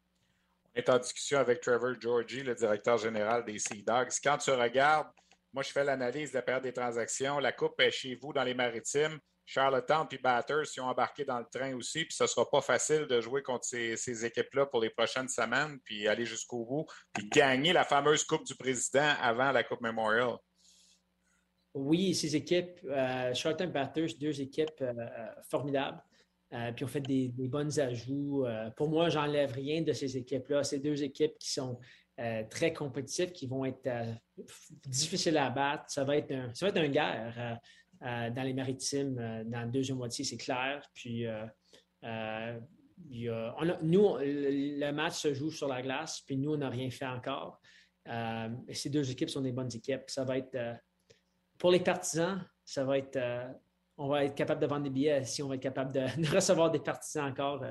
[0.73, 4.11] On est en discussion avec Trevor Georgie, le directeur général des Sea Dogs.
[4.23, 5.07] Quand tu regardes,
[5.53, 7.39] moi, je fais l'analyse de la période des transactions.
[7.39, 9.19] La coupe est chez vous dans les maritimes.
[9.51, 13.05] Charlottetown puis Batters sont embarqués dans le train aussi, puis ce ne sera pas facile
[13.05, 17.73] de jouer contre ces, équipes-là pour les prochaines semaines, puis aller jusqu'au bout, puis gagner
[17.73, 20.37] la fameuse Coupe du Président avant la Coupe Memorial.
[21.73, 24.93] Oui, ces équipes, euh, Charlottetown Batters, deux équipes euh,
[25.49, 26.01] formidables.
[26.53, 28.45] Euh, puis on fait des, bonnes ajouts.
[28.77, 30.63] pour moi, j'enlève rien de ces équipes-là.
[30.63, 31.77] Ces deux équipes qui sont
[32.49, 33.89] très compétitives, qui vont être
[34.85, 35.85] difficiles à battre.
[35.87, 37.33] Ça va être un, guerre.
[37.37, 37.55] Euh,
[38.01, 40.83] dans les maritimes euh, dans la deuxième moitié, c'est clair.
[40.93, 41.45] Puis, euh,
[43.81, 47.59] nous, le match se joue sur la glace, puis nous, on n'a rien fait encore.
[48.73, 50.03] ces deux équipes sont des bonnes équipes.
[50.07, 50.57] Ça va être,
[51.57, 53.19] pour les partisans, ça va être,
[53.97, 56.01] on va être capable de vendre des billets si on va être capable de
[56.35, 57.63] recevoir des partisans encore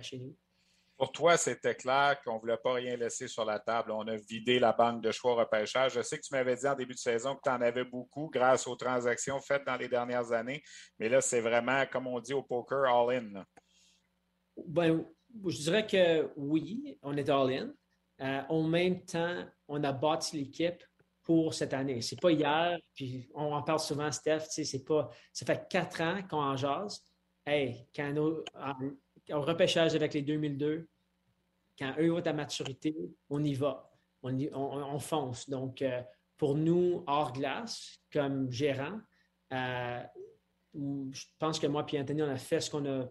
[0.00, 0.36] chez nous.
[0.96, 3.90] Pour toi, c'était clair qu'on ne voulait pas rien laisser sur la table.
[3.90, 5.92] On a vidé la banque de choix repêchage.
[5.92, 8.30] Je sais que tu m'avais dit en début de saison que tu en avais beaucoup
[8.32, 10.62] grâce aux transactions faites dans les dernières années.
[10.98, 13.44] Mais là, c'est vraiment, comme on dit au poker, all-in.
[14.66, 15.04] Ben,
[15.46, 17.74] je dirais que oui, on est all-in.
[18.22, 20.82] Euh, en même temps, on a bâti l'équipe
[21.22, 22.00] pour cette année.
[22.00, 25.10] C'est pas hier, puis on en parle souvent, Steph, c'est pas.
[25.32, 27.02] Ça fait quatre ans qu'on en jase.
[27.44, 28.14] Hey, quand
[29.32, 30.88] au repêchage avec les 2002,
[31.78, 32.96] quand eux ont à maturité,
[33.28, 33.90] on y va.
[34.22, 35.48] On, fonce.
[35.48, 36.02] Donc, euh,
[36.36, 38.98] pour nous, hors glace, comme gérant,
[39.52, 40.02] euh,
[40.74, 43.06] je pense que moi et Anthony, on a fait ce qu'on a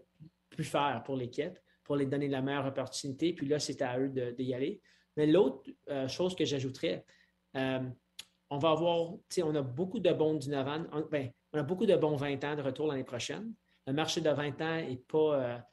[0.50, 3.32] pu faire pour l'équipe, pour les donner la meilleure opportunité.
[3.32, 4.82] Puis là, c'est à eux d'y aller.
[5.16, 7.04] Mais l'autre euh, chose que j'ajouterais,
[7.54, 11.86] on va avoir, on a beaucoup de bons 19 ans, on, ben, on a beaucoup
[11.86, 13.54] de bons 20 ans de retour l'année prochaine.
[13.86, 15.64] Le marché de 20 ans n'est pas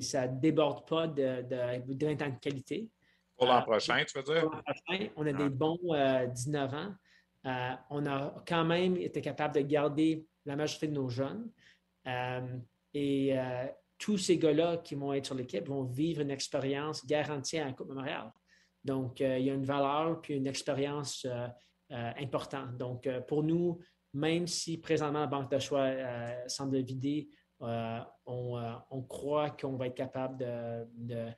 [0.00, 2.88] ça ne déborde pas de, de, de, de qualité.
[3.36, 4.42] Pour l'an euh, prochain, tu veux dire?
[4.42, 5.78] Pour l'an prochain, on a des bons
[6.34, 6.94] 19 euh, ans.
[7.46, 11.50] Euh, on a quand même été capable de garder la majorité de nos jeunes.
[12.92, 13.36] et
[13.98, 17.72] tous ces gars-là qui vont être sur l'équipe vont vivre une expérience garantie à la
[17.72, 18.32] Coupe Memorial.
[18.82, 21.26] Donc, il y a une valeur puis une expérience
[21.90, 22.78] importante.
[22.78, 23.78] Donc, pour nous,
[24.14, 25.90] même si présentement la banque de choix
[26.46, 27.28] semble vidée,
[27.62, 31.30] euh, euh, on, croit qu'on va être capable de,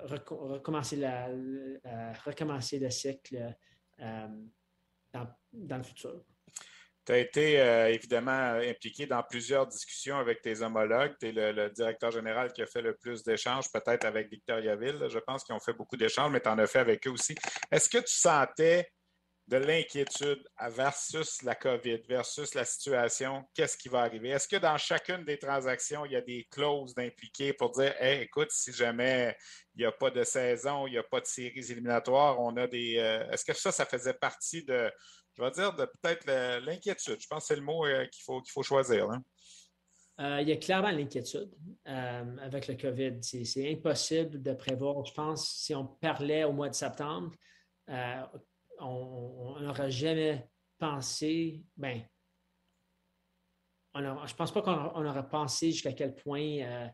[0.00, 0.96] recommencer,
[2.78, 3.54] le cycle
[4.00, 4.28] euh,
[5.12, 6.22] dans, le futur.
[7.06, 7.54] Tu as été
[7.94, 11.14] évidemment impliqué dans plusieurs discussions avec tes homologues.
[11.18, 15.08] Tu es le, directeur général qui a fait le plus d'échanges, peut-être avec Victoriaville.
[15.08, 17.34] Je pense qu'ils ont fait beaucoup d'échanges, mais tu en as fait avec eux aussi.
[17.70, 18.92] Est-ce que tu sentais
[19.50, 24.28] de l'inquiétude versus la COVID, versus la situation, qu'est-ce qui va arriver?
[24.28, 28.22] Est-ce que dans chacune des transactions, il y a des clauses d'impliquer pour dire, hey,
[28.22, 29.36] écoute, si jamais
[29.74, 32.68] il n'y a pas de saison, il n'y a pas de séries éliminatoires, on a
[32.68, 32.98] des.
[32.98, 34.88] Euh, est-ce que ça, ça faisait partie de,
[35.36, 36.26] je vais dire, de peut-être
[36.64, 37.20] l'inquiétude?
[37.20, 39.08] Je pense que c'est le mot euh, qu'il faut, qu'il faut choisir.
[40.20, 41.50] il y a clairement l'inquiétude
[41.84, 43.18] avec le COVID.
[43.20, 45.04] C'est impossible de prévoir.
[45.04, 47.32] Je pense si on parlait au mois de septembre,
[48.80, 52.02] on n'aurait jamais pensé, ben,
[53.94, 56.90] je ne pense pas qu'on aurait pensé jusqu'à quel point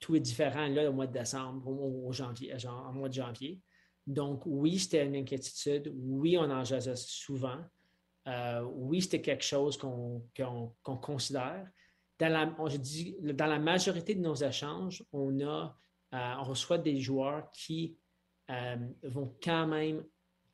[0.00, 3.60] tout est différent là au mois de décembre, au, janvier, au mois de janvier.
[4.06, 5.92] Donc, oui, c'était une inquiétude.
[5.94, 7.58] Oui, on en jasait souvent.
[8.26, 10.26] Euh, oui, c'était quelque chose qu'on
[10.84, 11.68] considère.
[12.18, 15.66] Dans la, majorité de nos échanges, euh,
[16.12, 17.96] on reçoit des joueurs qui
[18.50, 20.04] euh, vont quand même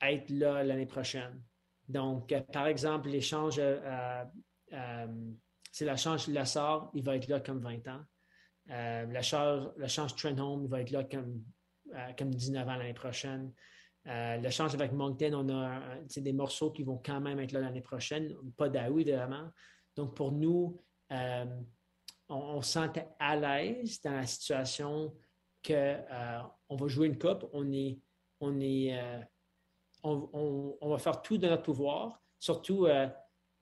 [0.00, 1.42] être là l'année prochaine.
[1.88, 3.60] Donc, par exemple, l'échange,
[5.72, 8.04] c'est l'échange Lassard, il va être là comme 20 ans.
[9.76, 11.42] l'échange Trenholm, il va être là comme
[11.94, 13.52] euh, comme 19 ans l'année prochaine.
[14.08, 15.80] Euh, le change avec Moncton, on a
[16.16, 19.48] des morceaux qui vont quand même être là l'année prochaine, pas d'Aoui évidemment.
[19.94, 20.82] Donc pour nous,
[21.12, 21.44] euh,
[22.28, 25.14] on, se sentait à l'aise dans la situation
[25.66, 27.98] qu'on va jouer une coupe, on est,
[28.40, 28.52] on
[30.82, 32.22] va faire tout de notre pouvoir.
[32.38, 32.86] Surtout,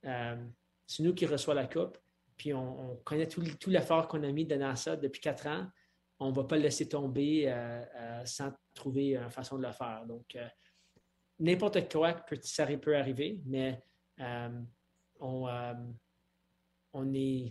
[0.02, 1.98] c'est nous qui reçoit la coupe,
[2.36, 5.66] puis on, connaît tout, l'effort qu'on a mis dans ça depuis quatre ans
[6.18, 9.72] on ne va pas le laisser tomber euh, euh, sans trouver une façon de le
[9.72, 10.04] faire.
[10.06, 10.46] Donc, euh,
[11.38, 13.82] n'importe quoi peut, ça peut arriver, mais
[15.20, 15.48] on
[16.94, 17.48] ne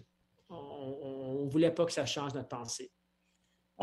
[0.49, 2.91] on, voulait pas que ça change notre pensée.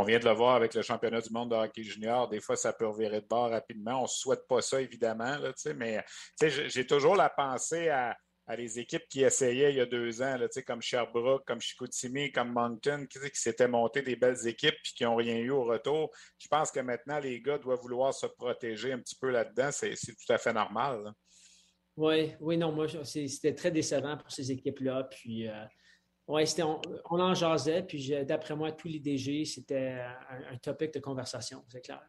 [0.00, 2.26] On vient de le voir avec le championnat du monde de hockey junior.
[2.26, 3.98] Des fois, ça peut revirer de bord rapidement.
[3.98, 5.36] On ne souhaite pas ça, évidemment,
[5.76, 6.02] mais
[6.40, 10.36] j'ai toujours la pensée à à les équipes qui essayaient il y a deux ans,
[10.36, 15.04] là, comme Sherbrooke, comme Chicoutimi, comme Moncton, qui, s'étaient montés des belles équipes et qui
[15.04, 16.10] n'ont rien eu au retour.
[16.36, 19.70] Je pense que maintenant, les gars doivent vouloir se protéger un petit peu là-dedans.
[19.70, 21.12] C'est tout à fait normal.
[21.96, 25.04] Oui, oui, non, moi, c'était très décevant pour ces équipes-là.
[25.04, 25.64] Puis, euh,
[26.30, 27.82] on, on, en jasait.
[27.82, 30.00] Puis, d'après moi, tous les DG, c'était
[30.30, 32.00] un, un topic de conversation, c'est clair.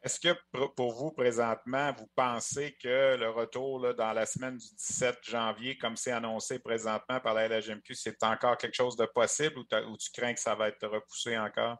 [0.00, 0.28] Est-ce que
[0.76, 5.96] pour vous, présentement, vous pensez que le retour dans la semaine du 17 janvier, comme
[5.96, 9.64] c'est annoncé présentement par la LHMQ, c'est encore quelque chose de possible ou,
[9.96, 11.78] tu crains que ça va être repoussé encore?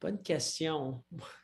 [0.00, 1.04] Bonne question.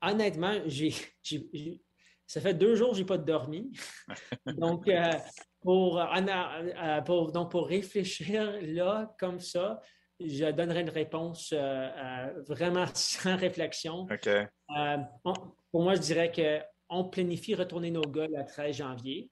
[0.00, 0.94] Honnêtement, j'ai,
[2.28, 3.72] ça fait deux jours que je n'ai pas dormi.
[4.46, 5.10] donc, euh,
[5.62, 9.80] pour, euh, pour, donc, pour réfléchir là, comme ça,
[10.20, 14.06] je donnerai une réponse euh, vraiment sans réflexion.
[15.72, 16.30] Pour moi, je dirais
[16.88, 19.30] qu'on planifie retourner nos gars le 13 janvier.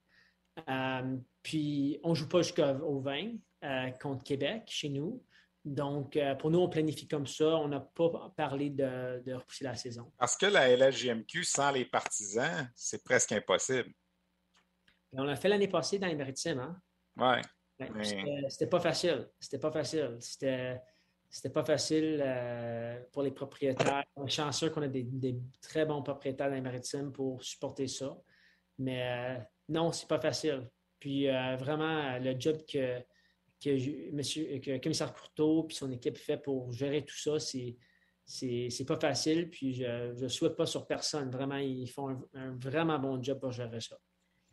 [1.43, 5.23] puis, on ne joue pas jusqu'au 20 contre Québec chez nous.
[5.67, 7.45] Donc, pour nous, on planifie comme ça.
[7.57, 10.13] On n'a pas parlé de, repousser la saison.
[10.17, 13.93] Parce que la LSJMQ, sans les partisans, c'est presque impossible.
[15.13, 16.61] on l'a fait l'année passée dans les maritimes.
[16.61, 16.81] Hein?
[17.17, 17.43] Oui.
[18.49, 19.29] C'était pas facile.
[19.39, 20.17] C'était pas facile.
[20.21, 24.05] C'était pas facile euh, pour les propriétaires.
[24.15, 28.17] On est chanceux qu'on ait des, très bons propriétaires dans les maritimes pour supporter ça.
[28.79, 29.39] Mais euh,
[29.69, 30.69] non, c'est pas facile.
[30.99, 33.01] Puis euh, vraiment, le job que,
[33.63, 37.77] que, monsieur, que commissaire Courteau et son équipe fait pour gérer tout ça, c'est
[38.27, 39.49] c'est pas facile.
[39.51, 41.31] Puis je ne souhaite pas sur personne.
[41.31, 43.97] Vraiment, ils font un vraiment bon job pour gérer ça.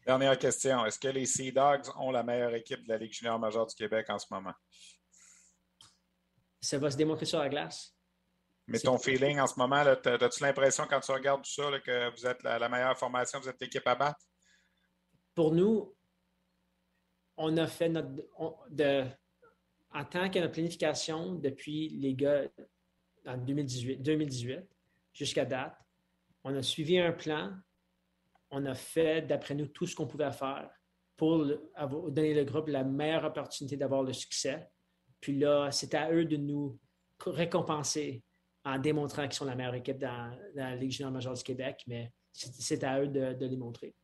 [0.06, 0.86] Dernière question.
[0.86, 3.76] Est-ce que les Sea Dogs ont la meilleure équipe de la Ligue junior majeure du
[3.76, 4.54] Québec en ce moment?
[6.62, 7.95] Ça va se démontrer sur la glace.
[8.68, 12.26] Mais ton feeling en ce moment, as-tu l'impression quand tu regardes tout ça que vous
[12.26, 14.20] êtes la, meilleure formation, vous êtes l'équipe à battre?
[15.36, 15.93] Pour nous,
[17.38, 18.09] on a fait notre.
[19.93, 22.43] en tant que planification depuis les gars
[23.25, 24.61] en 2018, 2018
[25.13, 25.75] jusqu'à date,
[26.43, 27.53] on a suivi un plan
[28.53, 30.69] on a fait, d'après nous, tout ce qu'on pouvait faire
[31.17, 31.43] pour
[32.11, 34.69] donner le groupe la meilleure opportunité d'avoir le succès.
[35.19, 36.79] Puis là, c'est à eux de nous
[37.25, 38.23] récompenser
[38.63, 42.11] en démontrant qu'ils sont la meilleure équipe dans, la Ligue junior majeure du Québec, mais
[42.31, 43.95] c'est à eux de, de les montrer.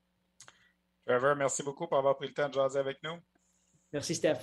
[1.06, 3.18] Trevor, merci beaucoup pour avoir pris le temps de jaser avec nous.
[3.92, 4.38] Merci, Steph.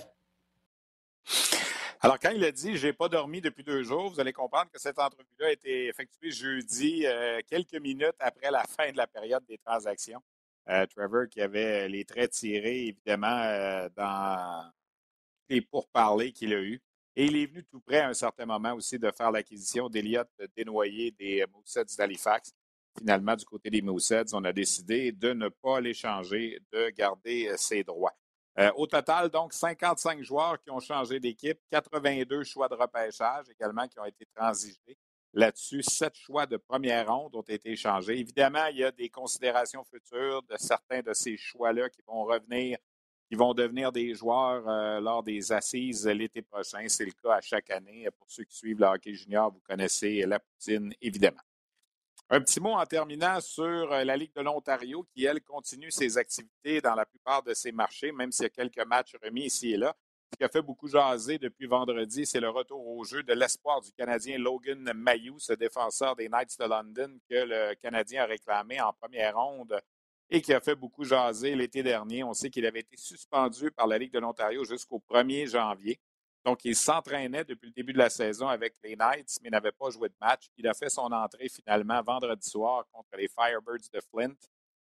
[1.99, 4.79] Alors, quand il a dit j'ai pas dormi depuis deux jours, vous allez comprendre que
[4.79, 9.43] cette entrevue-là a été effectuée jeudi, euh, quelques minutes après la fin de la période
[9.45, 10.21] des transactions.
[10.69, 14.71] Euh, Trevor qui avait les traits tirés, évidemment, euh, dans
[15.49, 16.81] les pourparlers qu'il a eus.
[17.15, 20.29] Et il est venu tout près à un certain moment aussi de faire l'acquisition d'Eliott
[20.55, 22.53] Desnoyers des Moussets d'Halifax.
[22.97, 27.83] Finalement, du côté des Moussets, on a décidé de ne pas l'échanger, de garder ses
[27.83, 28.15] droits.
[28.59, 33.87] Euh, au total, donc, 55 joueurs qui ont changé d'équipe, 82 choix de repêchage également
[33.87, 34.97] qui ont été transigés.
[35.33, 35.83] là-dessus.
[35.83, 38.17] Sept choix de première ronde ont été échangés.
[38.19, 42.79] Évidemment, il y a des considérations futures de certains de ces choix-là qui vont revenir,
[43.29, 46.85] qui vont devenir des joueurs euh, lors des assises l'été prochain.
[46.87, 48.07] C'est le cas à chaque année.
[48.17, 51.46] Pour ceux qui suivent le hockey junior, vous connaissez la poutine, évidemment.
[52.29, 56.17] Un petit mot en terminant sur euh, la Ligue de l'Ontario qui, elle, continue ses
[56.17, 59.71] activités dans la plupart de ses marchés, même s'il y a quelques matchs remis ici
[59.71, 59.95] et là.
[60.33, 63.79] Ce qui a fait beaucoup jaser depuis vendredi, c'est le retour au jeu de l'espoir
[63.79, 68.81] du Canadien Logan Mayou, ce défenseur des Knights de London que le Canadien a réclamé
[68.81, 69.79] en première ronde
[70.29, 72.25] et qui a fait beaucoup jaser l'été dernier.
[72.25, 75.97] On sait qu'il avait été suspendu par la Ligue de l'Ontario jusqu'au 1er janvier.
[76.47, 79.89] Donc, il s'entraînait depuis le début de la saison avec les Knights, mais n'avait pas
[79.89, 80.49] joué de match.
[80.55, 84.33] Il a fait son entrée finalement vendredi soir contre les Firebirds de Flint.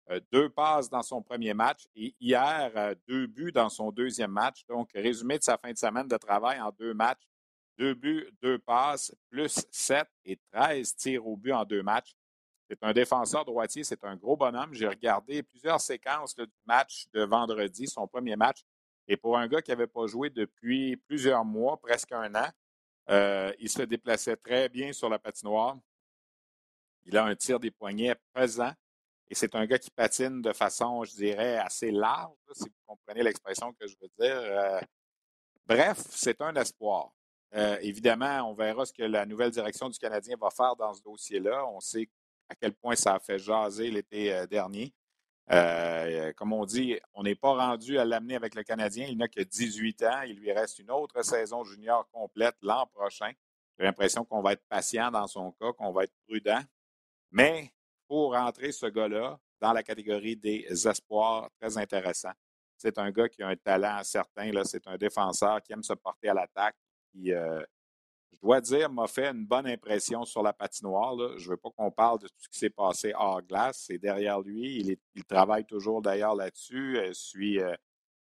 [0.08, 4.30] Euh, deux passes dans son premier match et hier, euh, deux buts dans son deuxième
[4.30, 4.64] match.
[4.68, 7.28] Donc, résumé de sa fin de semaine de travail en deux matchs,
[7.76, 12.14] deux buts, deux passes, plus sept et treize tirs au but en deux matchs.
[12.70, 14.74] C'est un défenseur droitier, c'est un gros bonhomme.
[14.74, 18.64] J'ai regardé plusieurs séquences du match de vendredi, son premier match.
[19.08, 22.48] Et pour un gars qui n'avait pas joué depuis plusieurs mois, presque un an,
[23.08, 25.78] euh, il se déplaçait très bien sur la patinoire.
[27.06, 28.72] Il a un tir des poignets pesant.
[29.30, 33.22] Et c'est un gars qui patine de façon, je dirais, assez large, si vous comprenez
[33.22, 34.36] l'expression que je veux dire.
[34.36, 34.80] Euh,
[35.66, 37.10] bref, c'est un espoir.
[37.54, 41.02] Euh, évidemment, on verra ce que la nouvelle direction du Canadien va faire dans ce
[41.02, 41.66] dossier-là.
[41.66, 42.08] On sait
[42.48, 44.92] à quel point ça a fait jaser l'été dernier.
[45.50, 49.06] Euh, comme on dit, on n'est pas rendu à l'amener avec le Canadien.
[49.08, 50.22] Il n'a que 18 ans.
[50.26, 53.32] Il lui reste une autre saison junior complète l'an prochain.
[53.78, 56.60] J'ai l'impression qu'on va être patient dans son cas, qu'on va être prudent.
[57.30, 57.72] Mais
[58.06, 62.32] pour rentrer ce gars-là dans la catégorie des espoirs, très intéressant.
[62.76, 64.50] C'est un gars qui a un talent certain.
[64.64, 66.76] C'est un défenseur qui aime se porter à l'attaque,
[67.26, 67.64] euh,
[68.32, 71.16] je dois dire, m'a fait une bonne impression sur la patinoire.
[71.38, 73.84] Je ne veux pas qu'on parle de tout ce qui s'est passé hors glace.
[73.86, 74.98] C'est derrière lui.
[75.14, 77.74] Il, travaille toujours d'ailleurs là-dessus, euh, suit euh,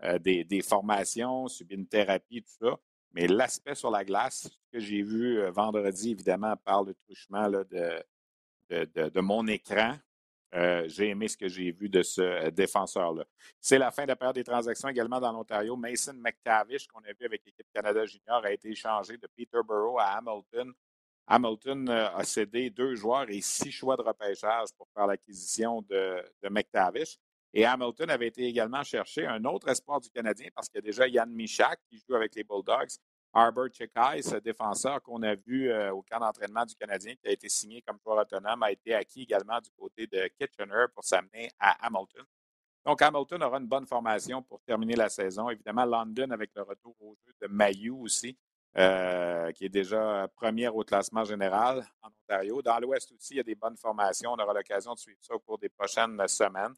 [0.05, 2.77] euh, des, formations, subit une thérapie, tout ça.
[3.13, 8.05] Mais l'aspect sur la glace, ce que j'ai vu vendredi, évidemment, par le truchement de,
[8.71, 9.97] de, mon écran,
[10.55, 13.25] euh, j'ai aimé ce que j'ai vu de ce euh, défenseur-là.
[13.61, 15.77] C'est la fin de la période des transactions également dans l'Ontario.
[15.77, 20.17] Mason McTavish, qu'on a vu avec l'équipe Canada Junior, a été échangé de Peterborough à
[20.17, 20.73] Hamilton.
[21.27, 26.25] Hamilton euh, a cédé deux joueurs et six choix de repêchage pour faire l'acquisition de,
[26.43, 27.19] de, McTavish.
[27.53, 30.87] Et Hamilton avait été également chercher un autre espoir du Canadien parce qu'il y a
[30.87, 32.97] déjà Yann Michak qui joue avec les Bulldogs
[33.39, 37.31] Arbor Chekai, ce défenseur qu'on a vu euh, au camp d'entraînement du Canadien, qui a
[37.31, 41.51] été signé comme joueur autonome, a été acquis également du côté de Kitchener pour s'amener
[41.59, 42.25] à Hamilton.
[42.85, 45.51] Donc, Hamilton aura une bonne formation pour terminer la saison.
[45.51, 48.37] Évidemment, London avec le retour au jeu de Mayu aussi,
[48.77, 52.61] euh, qui est déjà première au classement général en Ontario.
[52.63, 54.33] Dans l'Ouest aussi, il y a des bonnes formations.
[54.33, 56.75] On aura l'occasion de suivre ça au cours des prochaines semaines.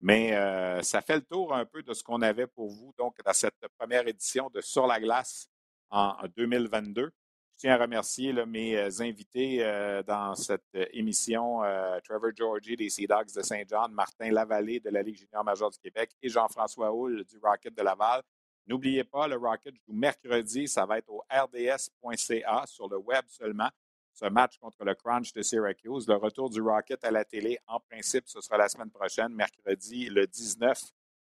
[0.00, 3.16] Mais euh, ça fait le tour un peu de ce qu'on avait pour vous, donc,
[3.24, 5.48] dans cette première édition de Sur la glace
[5.92, 7.12] en 2022.
[7.52, 11.60] Je tiens à remercier mes euh, invités euh, dans cette euh, émission,
[12.02, 15.78] Trevor Georgie des Sea Dogs de Saint-Jean, Martin Lavallée de la Ligue junior majeure du
[15.78, 18.22] Québec et Jean-François Houle du Rocket de Laval.
[18.66, 23.68] N'oubliez pas, le Rocket joue mercredi, ça va être au rds.ca sur le web seulement.
[24.14, 26.06] Ce match contre le Crunch de Syracuse.
[26.06, 30.06] Le retour du Rocket à la télé, en principe, ce sera la semaine prochaine, mercredi
[30.10, 30.78] le 19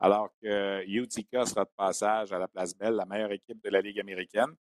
[0.01, 3.80] alors que Utica sera de passage à la Place Belle, la meilleure équipe de la
[3.80, 4.55] Ligue américaine.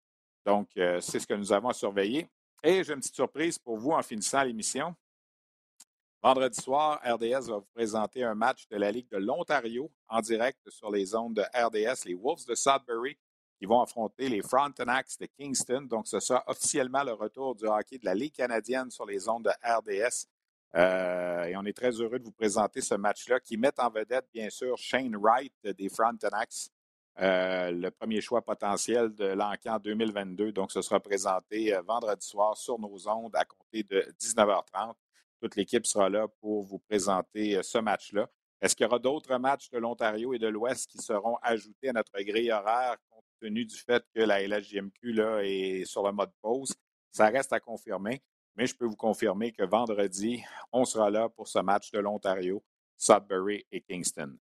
[0.46, 2.28] Donc, euh, c'est ce que nous avons à surveiller.
[2.62, 4.94] Et j'ai une petite surprise pour vous en finissant l'émission.
[6.22, 10.70] Vendredi soir, RDS va vous présenter un match de la Ligue de l'Ontario en direct
[10.70, 13.18] sur les ondes de RDS, les Wolves de Sudbury,
[13.58, 15.82] qui vont affronter les Frontenacs de Kingston.
[15.82, 19.44] Donc, ce sera officiellement le retour du hockey de la Ligue canadienne sur les ondes
[19.44, 20.26] de RDS
[20.76, 24.26] euh, et on est très heureux de vous présenter ce match-là qui met en vedette,
[24.32, 26.70] bien sûr, Shane Wright des Frontenacs,
[27.20, 30.50] euh, le premier choix potentiel de l'encan 2022.
[30.50, 34.94] Donc, ce sera présenté euh, vendredi soir sur nos ondes à compter de 19h30.
[35.40, 38.28] Toute l'équipe sera là pour vous présenter ce match-là.
[38.60, 41.92] Est-ce qu'il y aura d'autres matchs de l'Ontario et de l'Ouest qui seront ajoutés à
[41.92, 46.32] notre grille horaire compte tenu du fait que la LHJMQ là, est sur le mode
[46.40, 46.74] pause?
[47.12, 48.22] Ça reste à confirmer.
[48.56, 50.42] Mais je peux vous confirmer que vendredi,
[50.72, 52.62] on sera là pour ce match de l'Ontario,
[52.96, 54.36] Sudbury et Kingston.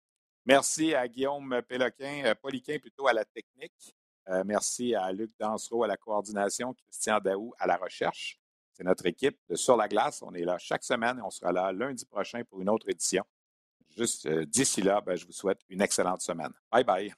[0.46, 3.96] Merci à Guillaume Péloquin, euh, Poliquin plutôt à la technique.
[4.30, 8.40] Euh, merci à Luc Dansereau à la coordination, Christian Daou à la recherche.
[8.74, 10.22] C'est notre équipe de Sur la glace.
[10.22, 13.24] On est là chaque semaine et on sera là lundi prochain pour une autre édition.
[13.96, 16.52] Juste euh, d'ici là, ben, je vous souhaite une excellente semaine.
[16.72, 17.14] Bye bye.